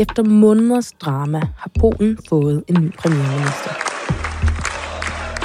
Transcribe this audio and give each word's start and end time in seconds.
Efter 0.00 0.22
måneders 0.22 0.92
drama 0.92 1.40
har 1.56 1.70
Polen 1.80 2.18
fået 2.28 2.64
en 2.68 2.82
ny 2.82 2.92
premierminister. 2.98 3.70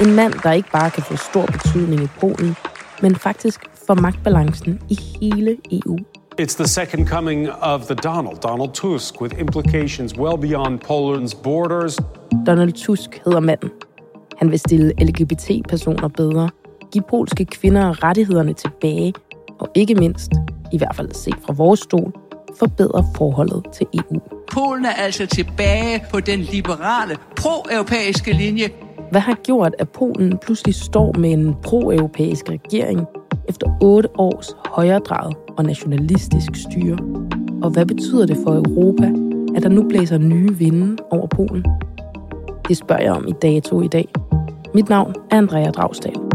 En 0.02 0.14
mand, 0.14 0.32
der 0.42 0.52
ikke 0.52 0.70
bare 0.72 0.90
kan 0.90 1.02
få 1.02 1.16
stor 1.16 1.46
betydning 1.46 2.02
i 2.02 2.08
Polen, 2.20 2.56
men 3.02 3.16
faktisk 3.16 3.60
for 3.86 3.94
magtbalancen 3.94 4.80
i 4.88 4.98
hele 5.20 5.56
EU. 5.72 5.96
It's 6.40 6.56
the 6.56 6.68
second 6.68 7.06
coming 7.08 7.48
of 7.62 7.80
the 7.82 7.94
Donald, 7.94 8.36
Donald 8.36 8.72
Tusk, 8.72 9.20
with 9.20 9.40
implications 9.40 10.18
well 10.18 10.38
beyond 10.38 10.80
Poland's 10.84 11.42
borders. 11.42 11.98
Donald 12.46 12.72
Tusk 12.72 13.20
hedder 13.24 13.40
manden. 13.40 13.70
Han 14.38 14.50
vil 14.50 14.58
stille 14.58 14.92
LGBT-personer 15.00 16.08
bedre, 16.08 16.50
give 16.92 17.04
polske 17.10 17.44
kvinder 17.44 18.04
rettighederne 18.04 18.52
tilbage, 18.52 19.14
og 19.58 19.68
ikke 19.74 19.94
mindst, 19.94 20.32
i 20.72 20.78
hvert 20.78 20.96
fald 20.96 21.12
set 21.12 21.36
fra 21.46 21.52
vores 21.52 21.80
stol, 21.80 22.25
forbedre 22.58 23.04
forholdet 23.16 23.62
til 23.72 23.86
EU. 23.94 24.20
Polen 24.52 24.84
er 24.84 24.92
altså 24.92 25.26
tilbage 25.26 26.04
på 26.10 26.20
den 26.20 26.40
liberale, 26.40 27.16
pro-europæiske 27.36 28.32
linje. 28.32 28.68
Hvad 29.10 29.20
har 29.20 29.34
gjort, 29.34 29.74
at 29.78 29.88
Polen 29.88 30.38
pludselig 30.38 30.74
står 30.74 31.12
med 31.18 31.32
en 31.32 31.54
pro-europæisk 31.62 32.50
regering 32.50 33.06
efter 33.48 33.66
otte 33.80 34.08
års 34.18 34.56
højredrejet 34.66 35.36
og 35.58 35.64
nationalistisk 35.64 36.50
styre? 36.54 36.98
Og 37.62 37.70
hvad 37.70 37.86
betyder 37.86 38.26
det 38.26 38.36
for 38.36 38.54
Europa, 38.54 39.06
at 39.56 39.62
der 39.62 39.68
nu 39.68 39.88
blæser 39.88 40.18
nye 40.18 40.54
vinde 40.58 40.96
over 41.10 41.26
Polen? 41.26 41.64
Det 42.68 42.76
spørger 42.76 43.02
jeg 43.02 43.12
om 43.12 43.28
i 43.28 43.32
dato 43.42 43.82
i 43.82 43.88
dag. 43.88 44.08
Mit 44.74 44.88
navn 44.88 45.14
er 45.30 45.36
Andrea 45.36 45.70
Dragsdal. 45.70 46.25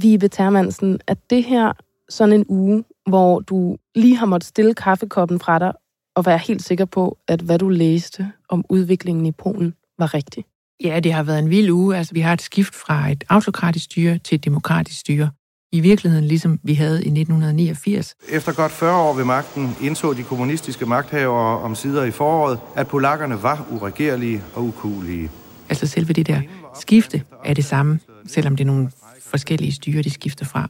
Vibe 0.00 0.28
Termansen, 0.28 1.00
er 1.06 1.14
det 1.30 1.44
her 1.44 1.72
sådan 2.08 2.32
en 2.32 2.44
uge, 2.48 2.84
hvor 3.08 3.40
du 3.40 3.76
lige 3.94 4.16
har 4.16 4.26
måttet 4.26 4.48
stille 4.48 4.74
kaffekoppen 4.74 5.40
fra 5.40 5.58
dig 5.58 5.72
og 6.16 6.26
være 6.26 6.38
helt 6.38 6.62
sikker 6.62 6.84
på, 6.84 7.18
at 7.28 7.40
hvad 7.40 7.58
du 7.58 7.68
læste 7.68 8.32
om 8.48 8.64
udviklingen 8.68 9.26
i 9.26 9.32
Polen 9.32 9.74
var 9.98 10.14
rigtigt? 10.14 10.46
Ja, 10.84 11.00
det 11.00 11.12
har 11.12 11.22
været 11.22 11.38
en 11.38 11.50
vild 11.50 11.70
uge. 11.70 11.96
Altså, 11.96 12.14
vi 12.14 12.20
har 12.20 12.32
et 12.32 12.42
skift 12.42 12.74
fra 12.74 13.10
et 13.10 13.24
autokratisk 13.28 13.84
styre 13.84 14.18
til 14.18 14.34
et 14.34 14.44
demokratisk 14.44 15.00
styre. 15.00 15.30
I 15.72 15.80
virkeligheden 15.80 16.24
ligesom 16.24 16.60
vi 16.62 16.74
havde 16.74 17.04
i 17.04 17.08
1989. 17.08 18.14
Efter 18.28 18.52
godt 18.52 18.72
40 18.72 19.02
år 19.02 19.14
ved 19.14 19.24
magten 19.24 19.76
indså 19.82 20.12
de 20.12 20.22
kommunistiske 20.22 20.86
magthavere 20.86 21.58
om 21.58 21.74
sider 21.74 22.04
i 22.04 22.10
foråret, 22.10 22.58
at 22.76 22.88
polakkerne 22.88 23.42
var 23.42 23.66
uregerlige 23.70 24.42
og 24.54 24.64
ukulige. 24.64 25.30
Altså 25.68 25.86
selve 25.86 26.12
det 26.12 26.26
der 26.26 26.40
skifte 26.80 27.22
er 27.44 27.54
det 27.54 27.64
samme, 27.64 28.00
selvom 28.26 28.56
det 28.56 28.64
er 28.64 28.66
nogle 28.66 28.90
forskellige 29.28 29.72
styre, 29.72 30.02
de 30.02 30.10
skifter 30.10 30.44
fra. 30.44 30.68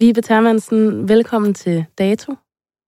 Vibe 0.00 0.20
Termansen, 0.20 1.08
velkommen 1.08 1.54
til 1.54 1.84
Dato. 1.98 2.34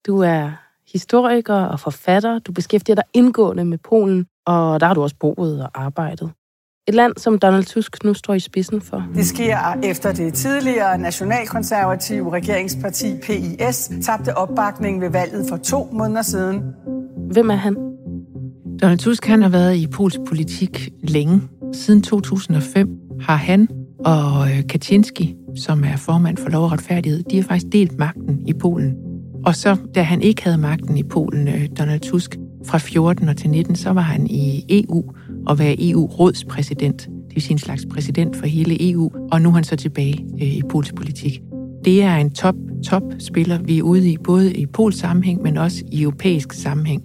Du 0.06 0.18
er 0.18 0.50
historiker 0.92 1.54
og 1.54 1.80
forfatter. 1.80 2.38
Du 2.38 2.52
beskæftiger 2.52 2.94
dig 2.94 3.04
indgående 3.12 3.64
med 3.64 3.78
Polen, 3.78 4.26
og 4.46 4.80
der 4.80 4.86
har 4.86 4.94
du 4.94 5.02
også 5.02 5.16
boet 5.20 5.62
og 5.62 5.70
arbejdet. 5.74 6.30
Et 6.88 6.94
land, 6.94 7.12
som 7.16 7.38
Donald 7.38 7.64
Tusk 7.64 8.04
nu 8.04 8.14
står 8.14 8.34
i 8.34 8.40
spidsen 8.40 8.80
for. 8.80 9.04
Det 9.14 9.26
sker 9.26 9.80
efter 9.84 10.12
det 10.12 10.34
tidligere 10.34 10.98
nationalkonservative 10.98 12.32
regeringsparti 12.32 13.16
PIS 13.22 13.90
tabte 14.02 14.36
opbakning 14.36 15.00
ved 15.00 15.10
valget 15.10 15.46
for 15.48 15.56
to 15.56 15.88
måneder 15.92 16.22
siden. 16.22 16.62
Hvem 17.32 17.50
er 17.50 17.54
han? 17.54 17.74
Donald 18.82 18.98
Tusk 18.98 19.26
han 19.26 19.42
har 19.42 19.48
været 19.48 19.76
i 19.76 19.86
polsk 19.86 20.19
politik 20.28 20.88
længe. 21.02 21.42
Siden 21.72 22.02
2005 22.02 22.88
har 23.20 23.36
han 23.36 23.69
og 24.04 24.50
øh, 24.50 24.62
Kaczynski, 24.68 25.36
som 25.56 25.84
er 25.84 25.96
formand 25.96 26.36
for 26.36 26.50
lov 26.50 26.64
og 26.64 26.72
retfærdighed, 26.72 27.22
de 27.22 27.36
har 27.36 27.42
faktisk 27.42 27.72
delt 27.72 27.98
magten 27.98 28.48
i 28.48 28.52
Polen. 28.52 28.96
Og 29.44 29.56
så, 29.56 29.76
da 29.94 30.02
han 30.02 30.22
ikke 30.22 30.44
havde 30.44 30.58
magten 30.58 30.96
i 30.96 31.02
Polen, 31.02 31.48
øh, 31.48 31.68
Donald 31.78 32.00
Tusk, 32.00 32.38
fra 32.64 32.78
14 32.78 33.28
og 33.28 33.36
til 33.36 33.50
19, 33.50 33.76
så 33.76 33.90
var 33.90 34.00
han 34.00 34.26
i 34.26 34.64
EU 34.68 35.04
og 35.46 35.58
var 35.58 35.74
EU-rådspræsident. 35.78 37.00
Det 37.02 37.34
vil 37.34 37.42
sige 37.42 37.52
en 37.52 37.58
slags 37.58 37.86
præsident 37.90 38.36
for 38.36 38.46
hele 38.46 38.90
EU. 38.90 39.10
Og 39.32 39.42
nu 39.42 39.48
er 39.48 39.52
han 39.52 39.64
så 39.64 39.76
tilbage 39.76 40.24
øh, 40.34 40.56
i 40.56 40.62
polsk 40.70 40.94
politik. 40.94 41.42
Det 41.84 42.02
er 42.02 42.16
en 42.16 42.30
top, 42.30 42.54
top 42.84 43.02
spiller, 43.19 43.58
vi 43.58 43.78
er 43.78 43.82
ude 43.82 44.10
i, 44.10 44.16
både 44.24 44.54
i 44.54 44.66
polsk 44.66 44.98
sammenhæng, 44.98 45.42
men 45.42 45.56
også 45.56 45.84
i 45.92 46.02
europæisk 46.02 46.52
sammenhæng. 46.52 47.02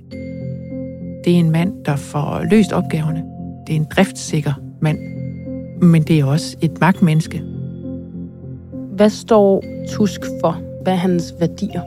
Det 1.25 1.35
er 1.35 1.39
en 1.39 1.51
mand, 1.51 1.73
der 1.85 1.95
får 1.95 2.45
løst 2.51 2.71
opgaverne. 2.71 3.23
Det 3.67 3.75
er 3.75 3.79
en 3.79 3.87
driftssikker 3.95 4.53
mand. 4.81 5.16
Men 5.81 6.03
det 6.03 6.19
er 6.19 6.25
også 6.25 6.57
et 6.61 6.81
magtmenneske. 6.81 7.43
Hvad 8.91 9.09
står 9.09 9.63
Tusk 9.89 10.21
for? 10.41 10.61
Hvad 10.83 10.93
er 10.93 10.97
hans 10.97 11.33
værdier? 11.39 11.81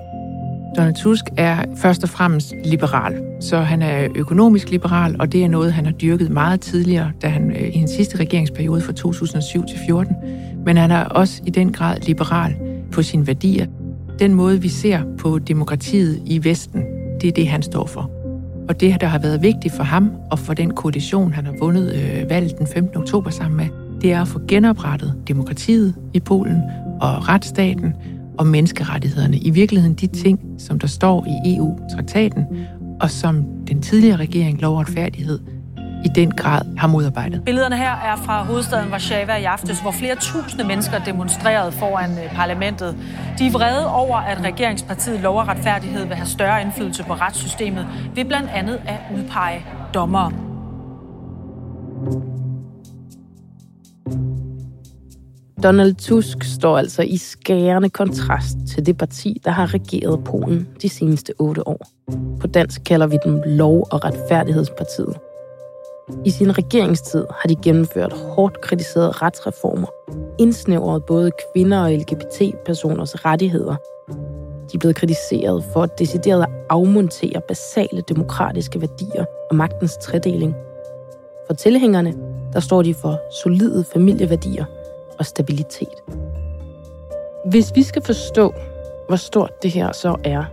Donald 0.77 0.95
Tusk 0.95 1.25
er 1.37 1.65
først 1.77 2.03
og 2.03 2.09
fremmest 2.09 2.55
liberal. 2.65 3.23
Så 3.41 3.59
han 3.59 3.83
er 3.83 4.09
økonomisk 4.15 4.71
liberal, 4.71 5.17
og 5.21 5.33
det 5.33 5.45
er 5.45 5.49
noget, 5.49 5.73
han 5.73 5.87
har 5.87 5.93
dyrket 5.93 6.31
meget 6.31 6.61
tidligere, 6.61 7.13
da 7.23 7.29
han 7.29 7.51
øh, 7.51 7.69
i 7.69 7.77
en 7.77 7.89
sidste 7.89 8.17
regeringsperiode 8.17 8.81
fra 8.81 8.93
2007 8.93 9.67
til 9.67 9.79
14. 9.87 10.17
Men 10.65 10.77
han 10.77 10.91
er 10.91 11.05
også 11.05 11.43
i 11.47 11.51
den 11.51 11.73
grad 11.73 12.01
liberal 12.07 12.55
på 12.93 13.03
sine 13.03 13.27
værdier. 13.27 13.67
Den 14.19 14.35
måde, 14.35 14.61
vi 14.61 14.69
ser 14.69 15.01
på 15.19 15.39
demokratiet 15.39 16.23
i 16.27 16.45
Vesten, 16.45 16.85
det 17.21 17.29
er 17.29 17.33
det, 17.33 17.49
han 17.49 17.63
står 17.63 17.87
for. 17.87 18.11
Og 18.69 18.81
det, 18.81 19.01
der 19.01 19.07
har 19.07 19.19
været 19.19 19.43
vigtigt 19.43 19.75
for 19.75 19.83
ham 19.83 20.11
og 20.31 20.39
for 20.39 20.55
den 20.55 20.71
koalition, 20.71 21.33
han 21.33 21.47
har 21.47 21.55
vundet 21.61 21.95
øh, 21.95 22.31
valget 22.31 22.59
den 22.59 22.67
15. 22.67 22.97
oktober 22.97 23.31
sammen 23.31 23.57
med, 23.57 23.80
det 24.03 24.13
er 24.13 24.23
at 24.23 24.29
få 24.29 24.41
genoprettet 24.49 25.15
demokratiet 25.29 25.95
i 26.15 26.21
Polen 26.21 26.63
og 27.01 27.29
retsstaten 27.29 27.95
og 28.39 28.47
menneskerettighederne. 28.47 29.37
I 29.37 29.51
virkeligheden 29.51 29.95
de 29.95 30.07
ting, 30.07 30.41
som 30.59 30.79
der 30.79 30.87
står 30.87 31.27
i 31.27 31.57
EU-traktaten, 31.57 32.45
og 33.01 33.11
som 33.11 33.45
den 33.69 33.83
tidligere 33.83 34.17
regering, 34.17 34.61
lov 34.61 34.75
og 34.75 34.81
retfærdighed, 34.81 35.39
i 36.05 36.09
den 36.09 36.31
grad 36.31 36.77
har 36.77 36.89
modarbejdet. 36.89 37.45
Billederne 37.45 37.77
her 37.77 37.91
er 37.91 38.17
fra 38.17 38.45
hovedstaden 38.45 38.91
Warszawa 38.91 39.37
i 39.37 39.45
aftes, 39.45 39.81
hvor 39.81 39.91
flere 39.91 40.15
tusinde 40.15 40.65
mennesker 40.65 40.99
demonstrerede 40.99 41.73
foran 41.73 42.11
øh, 42.11 42.35
parlamentet. 42.35 42.97
De 43.39 43.47
er 43.47 43.51
vrede 43.51 43.95
over, 43.95 44.17
at 44.17 44.45
regeringspartiet 44.45 45.21
Lov 45.21 45.39
og 45.39 45.49
Retfærdighed 45.49 46.07
vil 46.07 46.17
have 46.17 46.27
større 46.27 46.63
indflydelse 46.63 47.05
på 47.05 47.13
retssystemet 47.13 47.87
ved 48.15 48.25
blandt 48.25 48.51
andet 48.51 48.81
at 48.87 48.99
udpege 49.17 49.65
dommere. 49.95 50.50
Donald 55.63 55.95
Tusk 55.95 56.45
står 56.45 56.79
altså 56.79 57.03
i 57.03 57.17
skærende 57.17 57.91
kontrast 57.91 58.57
til 58.75 58.87
det 58.87 58.99
parti, 58.99 59.41
der 59.45 59.51
har 59.51 59.75
regeret 59.75 60.25
Polen 60.25 60.69
de 60.83 60.89
seneste 60.89 61.33
otte 61.39 61.69
år. 61.69 61.87
På 62.41 62.47
dansk 62.47 62.81
kalder 62.85 63.07
vi 63.07 63.19
dem 63.25 63.43
Lov- 63.47 63.89
og 63.93 64.05
Retfærdighedspartiet. 64.05 65.17
I 66.25 66.31
sin 66.31 66.59
regeringstid 66.59 67.25
har 67.41 67.49
de 67.49 67.57
gennemført 67.63 68.13
hårdt 68.13 68.61
kritiserede 68.61 69.11
retsreformer, 69.11 69.87
indsnævret 70.39 71.05
både 71.05 71.31
kvinder 71.53 71.81
og 71.81 71.93
LGBT-personers 71.93 73.25
rettigheder. 73.25 73.77
De 74.73 74.75
er 74.75 74.79
blevet 74.79 74.97
kritiseret 74.97 75.65
for 75.73 75.83
at 75.83 75.99
decideret 75.99 76.43
at 76.43 76.49
afmontere 76.71 77.41
basale 77.49 78.03
demokratiske 78.09 78.81
værdier 78.81 79.25
og 79.51 79.57
magtens 79.57 79.97
tredeling. 80.03 80.55
For 81.47 81.55
tilhængerne, 81.55 82.15
der 82.53 82.61
står 82.61 82.83
de 82.83 82.95
for 82.95 83.21
solide 83.43 83.85
familieværdier 83.93 84.65
og 85.21 85.27
stabilitet. 85.27 85.99
Hvis 87.47 87.73
vi 87.75 87.83
skal 87.83 88.03
forstå, 88.03 88.55
hvor 89.09 89.17
stort 89.17 89.63
det 89.63 89.71
her 89.71 89.93
så 89.93 90.17
er, 90.25 90.45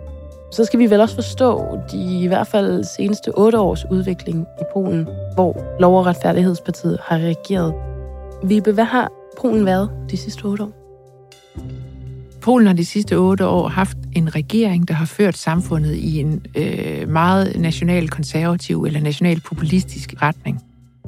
så 0.52 0.66
skal 0.66 0.80
vi 0.80 0.90
vel 0.90 1.02
også 1.02 1.16
forstå 1.16 1.78
de 1.92 2.24
i 2.24 2.28
hvert 2.28 2.48
fald 2.48 2.84
seneste 2.84 3.32
otte 3.38 3.60
års 3.60 3.86
udvikling 3.92 4.46
i 4.62 4.64
Polen, 4.74 5.08
hvor 5.34 5.80
Lov- 5.80 5.98
og 5.98 6.06
Retfærdighedspartiet 6.06 6.98
har 7.04 7.18
reageret. 7.18 7.74
Vibe, 8.44 8.72
hvad 8.72 8.84
har 8.84 9.12
Polen 9.42 9.66
været 9.66 9.90
de 10.12 10.18
sidste 10.18 10.44
otte 10.44 10.64
år? 10.64 10.72
Polen 12.42 12.68
har 12.68 12.74
de 12.74 12.86
sidste 12.86 13.16
otte 13.16 13.48
år 13.48 13.68
haft 13.68 13.98
en 14.16 14.36
regering, 14.36 14.88
der 14.88 14.94
har 14.94 15.06
ført 15.06 15.38
samfundet 15.38 15.96
i 15.96 16.20
en 16.20 16.46
øh, 16.56 17.10
meget 17.10 17.60
national-konservativ 17.60 18.84
eller 18.84 19.00
national-populistisk 19.00 20.14
retning. 20.22 20.67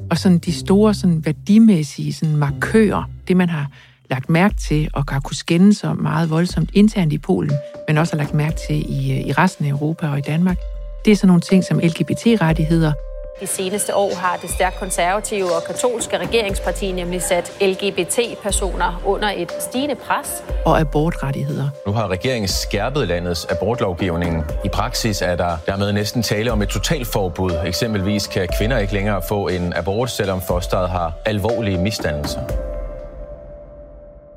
Og 0.10 0.18
sådan 0.18 0.38
de 0.38 0.54
store 0.54 0.94
sådan 0.94 1.25
værdimæssige 1.25 2.13
sådan 2.13 2.36
markører, 2.36 3.04
det 3.28 3.38
man 3.38 3.50
har 3.50 3.72
lagt 4.10 4.30
mærke 4.30 4.56
til 4.56 4.90
og 4.94 5.04
har 5.10 5.19
kunne 5.19 5.36
skænde 5.36 5.74
sig 5.74 5.96
meget 5.98 6.30
voldsomt 6.30 6.69
internt 6.74 7.13
i 7.13 7.18
Polen, 7.18 7.51
men 7.88 7.98
også 7.98 8.13
har 8.13 8.24
lagt 8.24 8.34
mærke 8.34 8.56
til 8.68 8.75
i, 8.75 9.12
øh, 9.12 9.28
i 9.28 9.31
resten 9.31 9.66
af 9.66 9.69
Europa 9.69 10.07
og 10.07 10.18
i 10.18 10.22
Danmark. 10.22 10.57
Det 11.06 11.12
er 11.12 11.16
sådan 11.16 11.28
nogle 11.28 11.42
ting 11.42 11.63
som 11.63 11.80
LGBT-rettigheder. 11.80 12.94
De 13.42 13.48
seneste 13.48 13.96
år 13.96 14.16
har 14.16 14.38
det 14.42 14.50
stærkt 14.50 14.80
konservative 14.80 15.46
og 15.46 15.64
katolske 15.68 16.18
regeringsparti 16.18 16.92
nemlig 16.92 17.22
sat 17.22 17.52
LGBT-personer 17.62 19.02
under 19.06 19.30
et 19.30 19.52
stigende 19.60 19.96
pres. 19.96 20.44
Og 20.66 20.80
abortrettigheder. 20.80 21.70
Nu 21.88 21.92
har 21.92 22.08
regeringen 22.08 22.48
skærpet 22.48 23.08
landets 23.08 23.46
abortlovgivning. 23.46 24.44
I 24.66 24.70
praksis 24.70 25.22
er 25.22 25.36
der 25.36 25.58
dermed 25.66 25.94
næsten 25.94 26.24
tale 26.24 26.52
om 26.52 26.62
et 26.62 26.70
totalforbud. 26.70 27.52
Eksempelvis 27.66 28.28
kan 28.28 28.48
kvinder 28.58 28.78
ikke 28.78 28.94
længere 28.94 29.22
få 29.30 29.48
en 29.48 29.74
abort, 29.76 30.12
selvom 30.12 30.42
fosteret 30.42 30.90
har 30.90 31.14
alvorlige 31.26 31.78
misdannelser. 31.78 32.42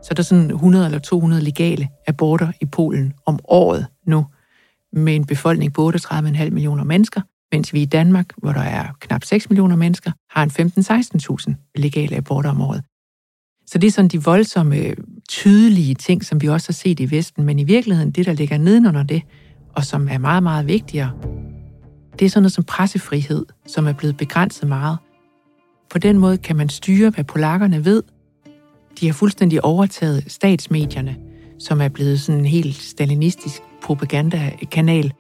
Så 0.03 0.15
der 0.15 0.21
er 0.21 0.25
sådan 0.25 0.51
100 0.51 0.85
eller 0.85 0.99
200 0.99 1.43
legale 1.43 1.89
aborter 2.07 2.53
i 2.61 2.67
Polen 2.67 3.13
om 3.27 3.39
året 3.49 3.87
nu, 4.07 4.27
med 4.93 5.17
en 5.17 5.27
befolkning 5.27 5.75
på 5.75 5.93
38,5 5.95 6.51
millioner 6.51 6.85
mennesker, 6.85 7.21
mens 7.53 7.73
vi 7.73 7.83
i 7.83 7.85
Danmark, 7.85 8.27
hvor 8.37 8.53
der 8.53 8.61
er 8.61 8.87
knap 9.01 9.25
6 9.25 9.51
millioner 9.51 9.77
mennesker, 9.77 10.11
har 10.31 10.43
en 10.43 10.51
15-16.000 11.49 11.73
legale 11.75 12.17
aborter 12.17 12.51
om 12.51 12.61
året. 12.61 12.83
Så 13.67 13.79
det 13.79 13.87
er 13.87 13.91
sådan 13.91 14.09
de 14.09 14.25
voldsomme, 14.25 14.95
tydelige 15.29 15.95
ting, 15.95 16.25
som 16.25 16.43
vi 16.43 16.49
også 16.49 16.69
har 16.69 16.73
set 16.73 17.01
i 17.01 17.11
Vesten, 17.11 17.45
men 17.45 17.59
i 17.59 17.65
virkeligheden 17.65 18.11
det, 18.11 18.27
der 18.27 18.33
ligger 18.33 18.59
nedenunder 18.59 19.03
det, 19.03 19.23
og 19.75 19.85
som 19.85 20.09
er 20.09 20.19
meget, 20.19 20.43
meget 20.43 20.67
vigtigere, 20.67 21.11
det 22.19 22.25
er 22.25 22.31
sådan 22.31 22.43
noget 22.43 22.53
som 22.53 22.65
pressefrihed, 22.65 23.47
som 23.67 23.87
er 23.87 23.93
blevet 23.93 24.17
begrænset 24.17 24.69
meget. 24.69 24.99
På 25.91 25.99
den 25.99 26.19
måde 26.19 26.39
kan 26.39 26.57
man 26.57 26.69
styre, 26.69 27.11
hvad 27.11 27.25
polakkerne 27.25 27.85
ved, 27.85 28.03
de 29.01 29.07
har 29.07 29.13
fuldstændig 29.13 29.65
overtaget 29.65 30.33
statsmedierne, 30.33 31.17
som 31.59 31.81
er 31.81 31.89
blevet 31.89 32.21
sådan 32.21 32.41
en 32.41 32.47
helt 32.47 32.77
stalinistisk 32.77 33.63
propagandakanal. 33.83 35.13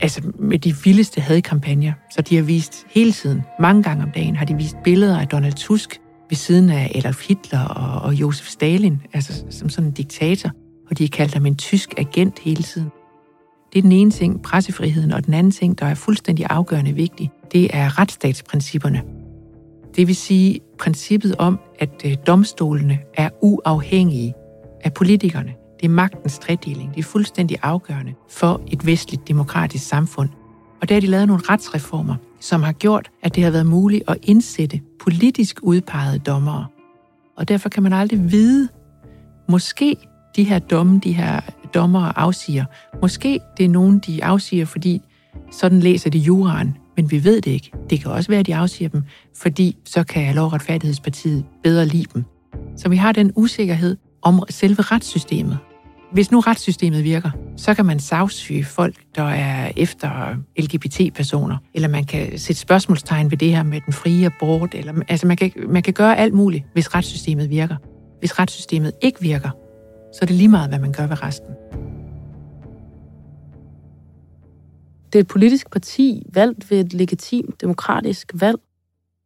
Altså 0.00 0.32
med 0.38 0.58
de 0.58 0.74
vildeste 0.84 1.20
hadkampagner. 1.20 1.92
Så 2.10 2.22
de 2.22 2.36
har 2.36 2.42
vist 2.42 2.86
hele 2.90 3.12
tiden, 3.12 3.42
mange 3.60 3.82
gange 3.82 4.02
om 4.02 4.10
dagen, 4.10 4.36
har 4.36 4.44
de 4.44 4.54
vist 4.54 4.76
billeder 4.84 5.20
af 5.20 5.28
Donald 5.28 5.52
Tusk 5.52 6.00
ved 6.28 6.36
siden 6.36 6.70
af 6.70 6.92
Adolf 6.94 7.28
Hitler 7.28 7.64
og, 7.64 8.02
og 8.02 8.14
Josef 8.14 8.46
Stalin, 8.46 9.02
altså 9.12 9.44
som 9.50 9.68
sådan 9.68 9.88
en 9.88 9.94
diktator. 9.94 10.50
Og 10.90 10.98
de 10.98 11.02
har 11.04 11.08
kaldt 11.08 11.34
ham 11.34 11.46
en 11.46 11.56
tysk 11.56 11.94
agent 11.96 12.38
hele 12.38 12.62
tiden. 12.62 12.88
Det 13.72 13.78
er 13.78 13.82
den 13.82 13.92
ene 13.92 14.10
ting, 14.10 14.42
pressefriheden, 14.42 15.12
og 15.12 15.26
den 15.26 15.34
anden 15.34 15.52
ting, 15.52 15.78
der 15.78 15.86
er 15.86 15.94
fuldstændig 15.94 16.46
afgørende 16.50 16.92
vigtig, 16.92 17.30
det 17.52 17.70
er 17.72 17.98
retsstatsprincipperne. 17.98 19.02
Det 19.96 20.06
vil 20.06 20.16
sige 20.16 20.60
princippet 20.78 21.36
om, 21.36 21.58
at 21.78 22.02
øh, 22.04 22.16
domstolene 22.26 22.98
er 23.14 23.28
uafhængige 23.42 24.34
af 24.84 24.94
politikerne. 24.94 25.52
Det 25.82 25.88
er 25.88 25.92
magtens 25.92 26.38
tredeling. 26.38 26.94
Det 26.94 26.98
er 26.98 27.02
fuldstændig 27.02 27.56
afgørende 27.62 28.14
for 28.30 28.60
et 28.66 28.86
vestligt 28.86 29.28
demokratisk 29.28 29.86
samfund. 29.86 30.28
Og 30.80 30.88
der 30.88 30.94
har 30.94 31.00
de 31.00 31.06
lavet 31.06 31.26
nogle 31.26 31.42
retsreformer, 31.48 32.14
som 32.40 32.62
har 32.62 32.72
gjort, 32.72 33.10
at 33.22 33.34
det 33.34 33.44
har 33.44 33.50
været 33.50 33.66
muligt 33.66 34.02
at 34.08 34.16
indsætte 34.22 34.80
politisk 35.00 35.58
udpegede 35.62 36.18
dommere. 36.18 36.66
Og 37.36 37.48
derfor 37.48 37.68
kan 37.68 37.82
man 37.82 37.92
aldrig 37.92 38.30
vide, 38.30 38.68
måske 39.48 39.96
de 40.36 40.44
her 40.44 40.58
domme, 40.58 41.00
de 41.04 41.12
her 41.12 41.40
dommere 41.74 42.18
afsiger, 42.18 42.64
måske 43.02 43.40
det 43.56 43.64
er 43.64 43.68
nogen, 43.68 43.98
de 43.98 44.24
afsiger, 44.24 44.64
fordi 44.64 45.00
sådan 45.52 45.80
læser 45.80 46.10
de 46.10 46.18
juraen, 46.18 46.76
men 46.96 47.10
vi 47.10 47.24
ved 47.24 47.40
det 47.40 47.50
ikke. 47.50 47.72
Det 47.90 48.00
kan 48.00 48.10
også 48.10 48.30
være, 48.30 48.40
at 48.40 48.46
de 48.46 48.56
afsiger 48.56 48.88
dem, 48.88 49.02
fordi 49.36 49.76
så 49.84 50.04
kan 50.04 50.34
Lovretfærdighedspartiet 50.34 51.44
bedre 51.62 51.86
lide 51.86 52.06
dem. 52.14 52.24
Så 52.76 52.88
vi 52.88 52.96
har 52.96 53.12
den 53.12 53.32
usikkerhed 53.36 53.96
om 54.22 54.42
selve 54.50 54.82
retssystemet. 54.82 55.58
Hvis 56.12 56.30
nu 56.30 56.40
retssystemet 56.40 57.04
virker, 57.04 57.30
så 57.56 57.74
kan 57.74 57.86
man 57.86 58.00
sagssyge 58.00 58.64
folk, 58.64 58.96
der 59.14 59.22
er 59.22 59.72
efter 59.76 60.36
LGBT-personer, 60.58 61.56
eller 61.74 61.88
man 61.88 62.04
kan 62.04 62.38
sætte 62.38 62.60
spørgsmålstegn 62.60 63.30
ved 63.30 63.38
det 63.38 63.50
her 63.50 63.62
med 63.62 63.80
den 63.86 63.92
frie 63.92 64.26
abort, 64.26 64.74
eller, 64.74 65.02
altså 65.08 65.26
man 65.26 65.36
kan, 65.36 65.52
man 65.68 65.82
kan 65.82 65.94
gøre 65.94 66.18
alt 66.18 66.34
muligt, 66.34 66.64
hvis 66.72 66.94
retssystemet 66.94 67.50
virker. 67.50 67.76
Hvis 68.18 68.38
retssystemet 68.38 68.92
ikke 69.02 69.20
virker, 69.20 69.50
så 70.12 70.18
er 70.22 70.26
det 70.26 70.36
lige 70.36 70.48
meget, 70.48 70.68
hvad 70.68 70.78
man 70.78 70.92
gør 70.92 71.06
ved 71.06 71.22
resten. 71.22 71.48
Det 75.12 75.18
er 75.18 75.20
et 75.20 75.28
politisk 75.28 75.70
parti, 75.70 76.22
valgt 76.34 76.70
ved 76.70 76.80
et 76.80 76.92
legitimt 76.92 77.60
demokratisk 77.60 78.32
valg. 78.34 78.58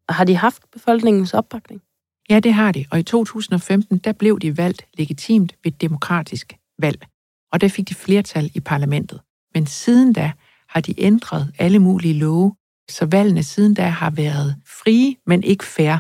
Har 0.09 0.25
de 0.25 0.37
haft 0.37 0.63
befolkningens 0.73 1.35
opbakning? 1.35 1.83
Ja, 2.31 2.41
det 2.41 2.53
har 2.53 2.73
de. 2.73 2.85
Og 2.91 2.99
i 2.99 3.03
2015, 3.03 3.99
der 3.99 4.13
blev 4.13 4.39
de 4.41 4.57
valgt 4.57 4.87
legitimt 4.99 5.55
ved 5.65 5.73
et 5.73 5.81
demokratisk 5.81 6.57
valg. 6.79 7.07
Og 7.53 7.61
der 7.61 7.69
fik 7.69 7.89
de 7.89 7.95
flertal 7.95 8.51
i 8.55 8.61
parlamentet. 8.61 9.21
Men 9.55 9.67
siden 9.67 10.13
da 10.13 10.33
har 10.69 10.81
de 10.81 11.01
ændret 11.01 11.53
alle 11.59 11.79
mulige 11.79 12.15
love, 12.15 12.55
så 12.91 13.07
valgene 13.07 13.43
siden 13.43 13.75
da 13.75 13.87
har 13.87 14.11
været 14.11 14.57
frie, 14.67 15.17
men 15.27 15.43
ikke 15.43 15.65
fair. 15.65 15.99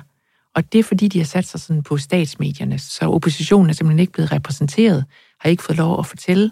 Og 0.54 0.72
det 0.72 0.78
er 0.78 0.82
fordi, 0.82 1.08
de 1.08 1.18
har 1.18 1.24
sat 1.24 1.46
sig 1.46 1.60
sådan 1.60 1.82
på 1.82 1.96
statsmedierne, 1.96 2.78
så 2.78 3.04
oppositionen 3.04 3.70
er 3.70 3.74
simpelthen 3.74 3.98
ikke 3.98 4.12
blevet 4.12 4.32
repræsenteret, 4.32 5.04
har 5.40 5.50
ikke 5.50 5.62
fået 5.62 5.78
lov 5.78 5.98
at 5.98 6.06
fortælle 6.06 6.50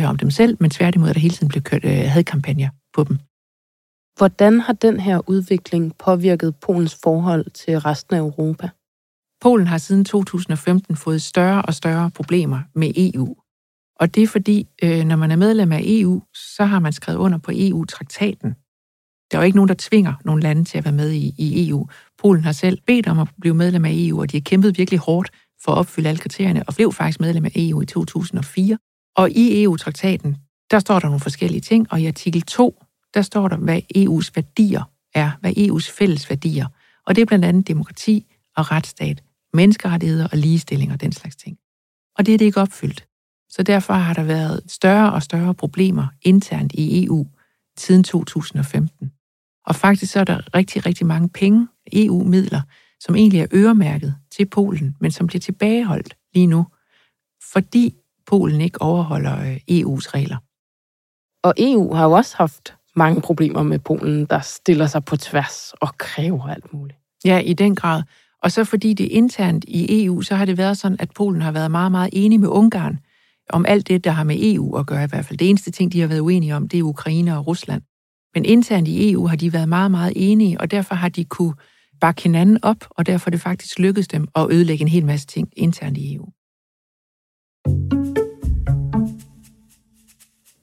øh, 0.00 0.08
om 0.08 0.16
dem 0.16 0.30
selv, 0.30 0.56
men 0.60 0.70
tværtimod 0.70 1.08
er 1.08 1.12
der 1.12 1.20
hele 1.20 1.34
tiden 1.34 1.48
blevet 1.48 1.64
kørt 1.64 1.84
øh, 1.84 1.90
hadkampagner 1.90 2.68
på 2.94 3.04
dem. 3.04 3.18
Hvordan 4.16 4.60
har 4.60 4.72
den 4.72 5.00
her 5.00 5.28
udvikling 5.28 5.96
påvirket 5.98 6.56
Polens 6.56 6.98
forhold 7.02 7.50
til 7.50 7.80
resten 7.80 8.16
af 8.16 8.20
Europa? 8.20 8.68
Polen 9.40 9.66
har 9.66 9.78
siden 9.78 10.04
2015 10.04 10.96
fået 10.96 11.22
større 11.22 11.62
og 11.62 11.74
større 11.74 12.10
problemer 12.10 12.60
med 12.74 12.92
EU. 12.96 13.36
Og 14.02 14.14
det 14.14 14.22
er 14.22 14.26
fordi, 14.26 14.68
øh, 14.82 15.04
når 15.04 15.16
man 15.16 15.30
er 15.30 15.36
medlem 15.36 15.72
af 15.72 15.80
EU, 15.84 16.22
så 16.34 16.64
har 16.64 16.78
man 16.78 16.92
skrevet 16.92 17.18
under 17.18 17.38
på 17.38 17.50
EU-traktaten. 17.54 18.50
Der 19.30 19.38
er 19.38 19.42
jo 19.42 19.46
ikke 19.46 19.56
nogen, 19.56 19.68
der 19.68 19.74
tvinger 19.78 20.14
nogle 20.24 20.42
lande 20.42 20.64
til 20.64 20.78
at 20.78 20.84
være 20.84 20.94
med 20.94 21.10
i, 21.10 21.34
i 21.38 21.68
EU. 21.68 21.88
Polen 22.18 22.44
har 22.44 22.52
selv 22.52 22.78
bedt 22.86 23.06
om 23.06 23.18
at 23.18 23.28
blive 23.40 23.54
medlem 23.54 23.84
af 23.84 23.90
EU, 23.94 24.20
og 24.20 24.32
de 24.32 24.36
har 24.36 24.42
kæmpet 24.42 24.78
virkelig 24.78 25.00
hårdt 25.00 25.30
for 25.64 25.72
at 25.72 25.78
opfylde 25.78 26.08
alle 26.08 26.18
kriterierne, 26.18 26.62
og 26.66 26.74
blev 26.74 26.92
faktisk 26.92 27.20
medlem 27.20 27.44
af 27.44 27.52
EU 27.56 27.82
i 27.82 27.86
2004. 27.86 28.78
Og 29.16 29.30
i 29.30 29.62
EU-traktaten, 29.62 30.36
der 30.70 30.78
står 30.78 30.98
der 30.98 31.06
nogle 31.06 31.20
forskellige 31.20 31.60
ting, 31.60 31.92
og 31.92 32.00
i 32.00 32.06
artikel 32.06 32.42
2, 32.42 32.82
der 33.14 33.22
står 33.22 33.48
der, 33.48 33.56
hvad 33.56 33.80
EU's 33.96 34.30
værdier 34.34 34.82
er, 35.14 35.30
hvad 35.40 35.52
EU's 35.56 35.92
fælles 35.98 36.30
værdier. 36.30 36.66
Og 37.06 37.16
det 37.16 37.22
er 37.22 37.26
blandt 37.26 37.44
andet 37.44 37.68
demokrati 37.68 38.26
og 38.56 38.70
retsstat, 38.70 39.22
menneskerettigheder 39.52 40.28
og 40.32 40.38
ligestilling 40.38 40.92
og 40.92 41.00
den 41.00 41.12
slags 41.12 41.36
ting. 41.36 41.58
Og 42.18 42.26
det 42.26 42.34
er 42.34 42.38
det 42.38 42.44
ikke 42.44 42.60
opfyldt. 42.60 43.06
Så 43.52 43.62
derfor 43.62 43.94
har 43.94 44.14
der 44.14 44.22
været 44.22 44.60
større 44.68 45.12
og 45.12 45.22
større 45.22 45.54
problemer 45.54 46.06
internt 46.22 46.72
i 46.74 47.04
EU 47.04 47.26
siden 47.78 48.04
2015. 48.04 49.12
Og 49.66 49.74
faktisk 49.74 50.12
så 50.12 50.20
er 50.20 50.24
der 50.24 50.54
rigtig, 50.54 50.86
rigtig 50.86 51.06
mange 51.06 51.28
penge, 51.28 51.68
EU-midler, 51.92 52.60
som 53.00 53.16
egentlig 53.16 53.40
er 53.40 53.46
øremærket 53.52 54.14
til 54.36 54.46
Polen, 54.46 54.96
men 55.00 55.10
som 55.10 55.26
bliver 55.26 55.40
tilbageholdt 55.40 56.16
lige 56.34 56.46
nu, 56.46 56.66
fordi 57.52 57.94
Polen 58.26 58.60
ikke 58.60 58.82
overholder 58.82 59.40
øh, 59.40 59.56
EU's 59.56 60.10
regler. 60.14 60.36
Og 61.42 61.54
EU 61.58 61.94
har 61.94 62.04
jo 62.04 62.12
også 62.12 62.36
haft 62.36 62.74
mange 62.96 63.20
problemer 63.20 63.62
med 63.62 63.78
Polen, 63.78 64.26
der 64.26 64.40
stiller 64.40 64.86
sig 64.86 65.04
på 65.04 65.16
tværs 65.16 65.72
og 65.80 65.98
kræver 65.98 66.48
alt 66.48 66.72
muligt. 66.72 66.98
Ja, 67.24 67.38
i 67.38 67.52
den 67.52 67.74
grad. 67.74 68.02
Og 68.42 68.52
så 68.52 68.64
fordi 68.64 68.94
det 68.94 69.06
er 69.06 69.16
internt 69.16 69.64
i 69.68 70.04
EU, 70.04 70.22
så 70.22 70.34
har 70.34 70.44
det 70.44 70.58
været 70.58 70.78
sådan, 70.78 70.96
at 71.00 71.10
Polen 71.10 71.42
har 71.42 71.52
været 71.52 71.70
meget, 71.70 71.92
meget 71.92 72.10
enig 72.12 72.40
med 72.40 72.48
Ungarn 72.48 72.98
om 73.50 73.66
alt 73.68 73.88
det, 73.88 74.04
der 74.04 74.10
har 74.10 74.24
med 74.24 74.36
EU 74.40 74.76
at 74.76 74.86
gøre 74.86 75.04
i 75.04 75.08
hvert 75.08 75.24
fald. 75.24 75.38
Det 75.38 75.48
eneste 75.48 75.70
ting, 75.70 75.92
de 75.92 76.00
har 76.00 76.08
været 76.08 76.20
uenige 76.20 76.56
om, 76.56 76.68
det 76.68 76.78
er 76.78 76.82
Ukraine 76.82 77.36
og 77.38 77.46
Rusland. 77.46 77.82
Men 78.34 78.44
internt 78.44 78.88
i 78.88 79.12
EU 79.12 79.26
har 79.26 79.36
de 79.36 79.52
været 79.52 79.68
meget, 79.68 79.90
meget 79.90 80.12
enige, 80.16 80.60
og 80.60 80.70
derfor 80.70 80.94
har 80.94 81.08
de 81.08 81.24
kunne 81.24 81.54
bakke 82.00 82.22
hinanden 82.22 82.58
op, 82.62 82.76
og 82.90 83.06
derfor 83.06 83.28
er 83.28 83.30
det 83.30 83.40
faktisk 83.40 83.78
lykkedes 83.78 84.08
dem 84.08 84.28
at 84.34 84.46
ødelægge 84.50 84.82
en 84.82 84.88
hel 84.88 85.06
masse 85.06 85.26
ting 85.26 85.48
internt 85.56 85.98
i 85.98 86.14
EU. 86.14 86.28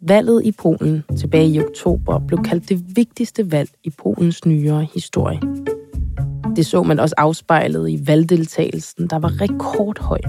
Valget 0.02 0.46
i 0.46 0.52
Polen 0.52 1.04
tilbage 1.20 1.50
i 1.50 1.60
oktober 1.60 2.20
blev 2.28 2.44
kaldt 2.44 2.70
det 2.70 2.96
vigtigste 2.96 3.52
valg 3.52 3.70
i 3.84 3.90
Polens 3.90 4.46
nyere 4.46 4.88
historie. 4.94 5.40
Det 6.56 6.66
så 6.66 6.84
man 6.84 7.00
også 7.00 7.16
afspejlet 7.18 7.90
i 7.90 8.08
valgdeltagelsen, 8.08 9.08
der 9.08 9.20
var 9.20 9.42
rekordhøj. 9.42 10.20